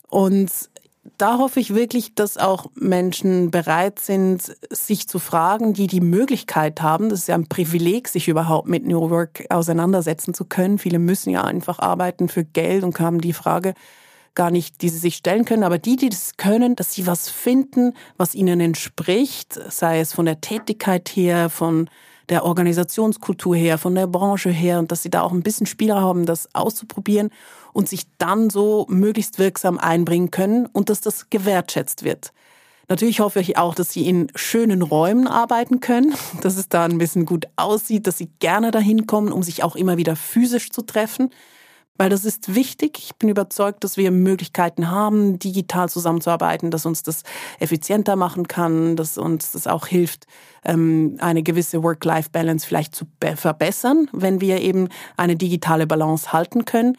Und 0.09 0.51
da 1.19 1.39
hoffe 1.39 1.61
ich 1.61 1.75
wirklich, 1.75 2.15
dass 2.15 2.39
auch 2.39 2.67
Menschen 2.75 3.51
bereit 3.51 3.99
sind, 3.99 4.57
sich 4.71 5.07
zu 5.07 5.19
fragen, 5.19 5.75
die 5.75 5.87
die 5.87 6.01
Möglichkeit 6.01 6.81
haben. 6.81 7.11
Das 7.11 7.21
ist 7.21 7.29
ja 7.29 7.35
ein 7.35 7.49
Privileg, 7.49 8.09
sich 8.09 8.29
überhaupt 8.29 8.69
mit 8.69 8.87
New 8.87 9.11
Work 9.11 9.45
auseinandersetzen 9.51 10.33
zu 10.33 10.47
können. 10.47 10.79
Viele 10.79 10.99
müssen 10.99 11.31
ja 11.31 11.45
einfach 11.45 11.79
arbeiten 11.79 12.29
für 12.29 12.45
Geld 12.45 12.85
und 12.85 12.99
haben 13.01 13.21
die 13.21 13.35
Frage, 13.35 13.75
gar 14.35 14.51
nicht, 14.51 14.83
die 14.83 14.89
sie 14.89 14.99
sich 14.99 15.17
stellen 15.17 15.45
können, 15.45 15.63
aber 15.63 15.79
die, 15.79 15.97
die 15.97 16.09
das 16.09 16.37
können, 16.37 16.77
dass 16.77 16.93
sie 16.93 17.07
was 17.07 17.29
finden, 17.29 17.95
was 18.17 18.35
ihnen 18.35 18.61
entspricht, 18.61 19.59
sei 19.71 20.01
es 20.01 20.13
von 20.13 20.27
der 20.27 20.41
Tätigkeit 20.41 21.09
her, 21.09 21.51
von 21.51 21.89
der 22.29 22.45
Organisationskultur 22.45 23.55
her, 23.55 23.79
von 23.79 23.95
der 23.95 24.07
Branche 24.07 24.51
her 24.51 24.79
und 24.79 24.91
dass 24.91 25.03
sie 25.03 25.11
da 25.11 25.23
auch 25.23 25.33
ein 25.33 25.43
bisschen 25.43 25.67
Spielraum 25.67 26.03
haben, 26.03 26.27
das 26.27 26.49
auszuprobieren 26.55 27.31
und 27.73 27.89
sich 27.89 28.07
dann 28.19 28.51
so 28.51 28.87
möglichst 28.89 29.39
wirksam 29.39 29.79
einbringen 29.79 30.31
können 30.31 30.67
und 30.67 30.89
dass 30.89 31.01
das 31.01 31.29
gewertschätzt 31.31 32.03
wird. 32.03 32.33
Natürlich 32.89 33.21
hoffe 33.21 33.41
ich 33.41 33.57
auch, 33.57 33.75
dass 33.75 33.93
sie 33.93 34.07
in 34.07 34.29
schönen 34.35 34.83
Räumen 34.83 35.27
arbeiten 35.27 35.81
können, 35.81 36.15
dass 36.43 36.57
es 36.57 36.69
da 36.69 36.85
ein 36.85 36.99
bisschen 36.99 37.27
gut 37.27 37.47
aussieht, 37.57 38.07
dass 38.07 38.19
sie 38.19 38.31
gerne 38.39 38.71
dahin 38.71 39.07
kommen, 39.07 39.33
um 39.33 39.43
sich 39.43 39.63
auch 39.63 39.77
immer 39.77 39.97
wieder 39.97 40.17
physisch 40.17 40.71
zu 40.71 40.83
treffen. 40.83 41.31
Weil 41.97 42.11
das 42.11 42.25
ist 42.25 42.57
wichtig. 42.57 42.99
Ich 42.99 43.15
bin 43.17 43.29
überzeugt, 43.29 43.85
dass 43.85 43.97
wir 43.97 44.11
Möglichkeiten 44.11 44.91
haben, 44.91 45.39
digital 45.39 45.89
zusammenzuarbeiten, 45.89 46.73
dass 46.73 46.87
uns 46.87 47.05
das 47.05 47.23
effizienter 47.61 48.17
machen 48.17 48.49
kann, 48.49 48.97
dass 48.97 49.17
uns 49.17 49.53
das 49.53 49.69
auch 49.69 49.87
hilft, 49.87 50.27
ähm, 50.65 51.17
eine 51.21 51.45
gewisse 51.45 51.85
Work-Life-Balance 51.85 52.67
vielleicht 52.67 52.97
zu 52.97 53.05
verbessern, 53.37 54.09
wenn 54.13 54.41
wir 54.41 54.61
eben 54.61 54.89
eine 55.17 55.37
digitale 55.37 55.87
Balance 55.87 56.33
halten 56.33 56.65
können. 56.65 56.97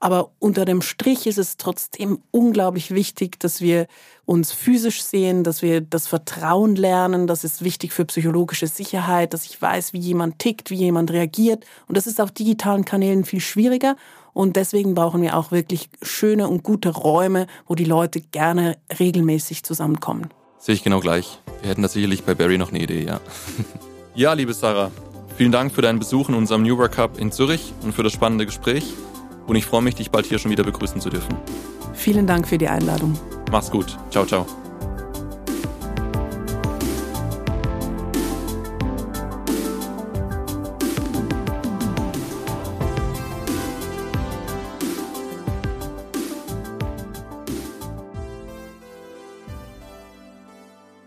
Aber 0.00 0.30
unter 0.38 0.64
dem 0.64 0.80
Strich 0.80 1.26
ist 1.26 1.38
es 1.38 1.56
trotzdem 1.56 2.20
unglaublich 2.30 2.92
wichtig, 2.92 3.40
dass 3.40 3.60
wir 3.60 3.88
uns 4.26 4.52
physisch 4.52 5.02
sehen, 5.02 5.42
dass 5.42 5.60
wir 5.60 5.80
das 5.80 6.06
Vertrauen 6.06 6.76
lernen. 6.76 7.26
Das 7.26 7.42
ist 7.42 7.64
wichtig 7.64 7.92
für 7.92 8.04
psychologische 8.04 8.68
Sicherheit, 8.68 9.34
dass 9.34 9.44
ich 9.44 9.60
weiß, 9.60 9.92
wie 9.92 9.98
jemand 9.98 10.38
tickt, 10.38 10.70
wie 10.70 10.76
jemand 10.76 11.10
reagiert. 11.10 11.64
Und 11.88 11.96
das 11.96 12.06
ist 12.06 12.20
auf 12.20 12.30
digitalen 12.30 12.84
Kanälen 12.84 13.24
viel 13.24 13.40
schwieriger. 13.40 13.96
Und 14.38 14.54
deswegen 14.54 14.94
brauchen 14.94 15.20
wir 15.20 15.36
auch 15.36 15.50
wirklich 15.50 15.90
schöne 16.00 16.46
und 16.46 16.62
gute 16.62 16.90
Räume, 16.90 17.48
wo 17.66 17.74
die 17.74 17.84
Leute 17.84 18.20
gerne 18.20 18.76
regelmäßig 19.00 19.64
zusammenkommen. 19.64 20.28
Sehe 20.60 20.76
ich 20.76 20.84
genau 20.84 21.00
gleich. 21.00 21.40
Wir 21.60 21.70
hätten 21.70 21.82
da 21.82 21.88
sicherlich 21.88 22.22
bei 22.22 22.36
Barry 22.36 22.56
noch 22.56 22.68
eine 22.68 22.80
Idee, 22.80 23.04
ja. 23.04 23.20
ja, 24.14 24.34
liebe 24.34 24.54
Sarah, 24.54 24.92
vielen 25.36 25.50
Dank 25.50 25.72
für 25.72 25.82
deinen 25.82 25.98
Besuch 25.98 26.28
in 26.28 26.36
unserem 26.36 26.62
New 26.62 26.78
Work 26.78 26.98
Hub 26.98 27.18
in 27.18 27.32
Zürich 27.32 27.72
und 27.82 27.92
für 27.92 28.04
das 28.04 28.12
spannende 28.12 28.46
Gespräch. 28.46 28.84
Und 29.48 29.56
ich 29.56 29.66
freue 29.66 29.82
mich, 29.82 29.96
dich 29.96 30.12
bald 30.12 30.26
hier 30.26 30.38
schon 30.38 30.52
wieder 30.52 30.62
begrüßen 30.62 31.00
zu 31.00 31.10
dürfen. 31.10 31.34
Vielen 31.94 32.28
Dank 32.28 32.46
für 32.46 32.58
die 32.58 32.68
Einladung. 32.68 33.18
Mach's 33.50 33.72
gut. 33.72 33.98
Ciao, 34.12 34.24
ciao. 34.24 34.46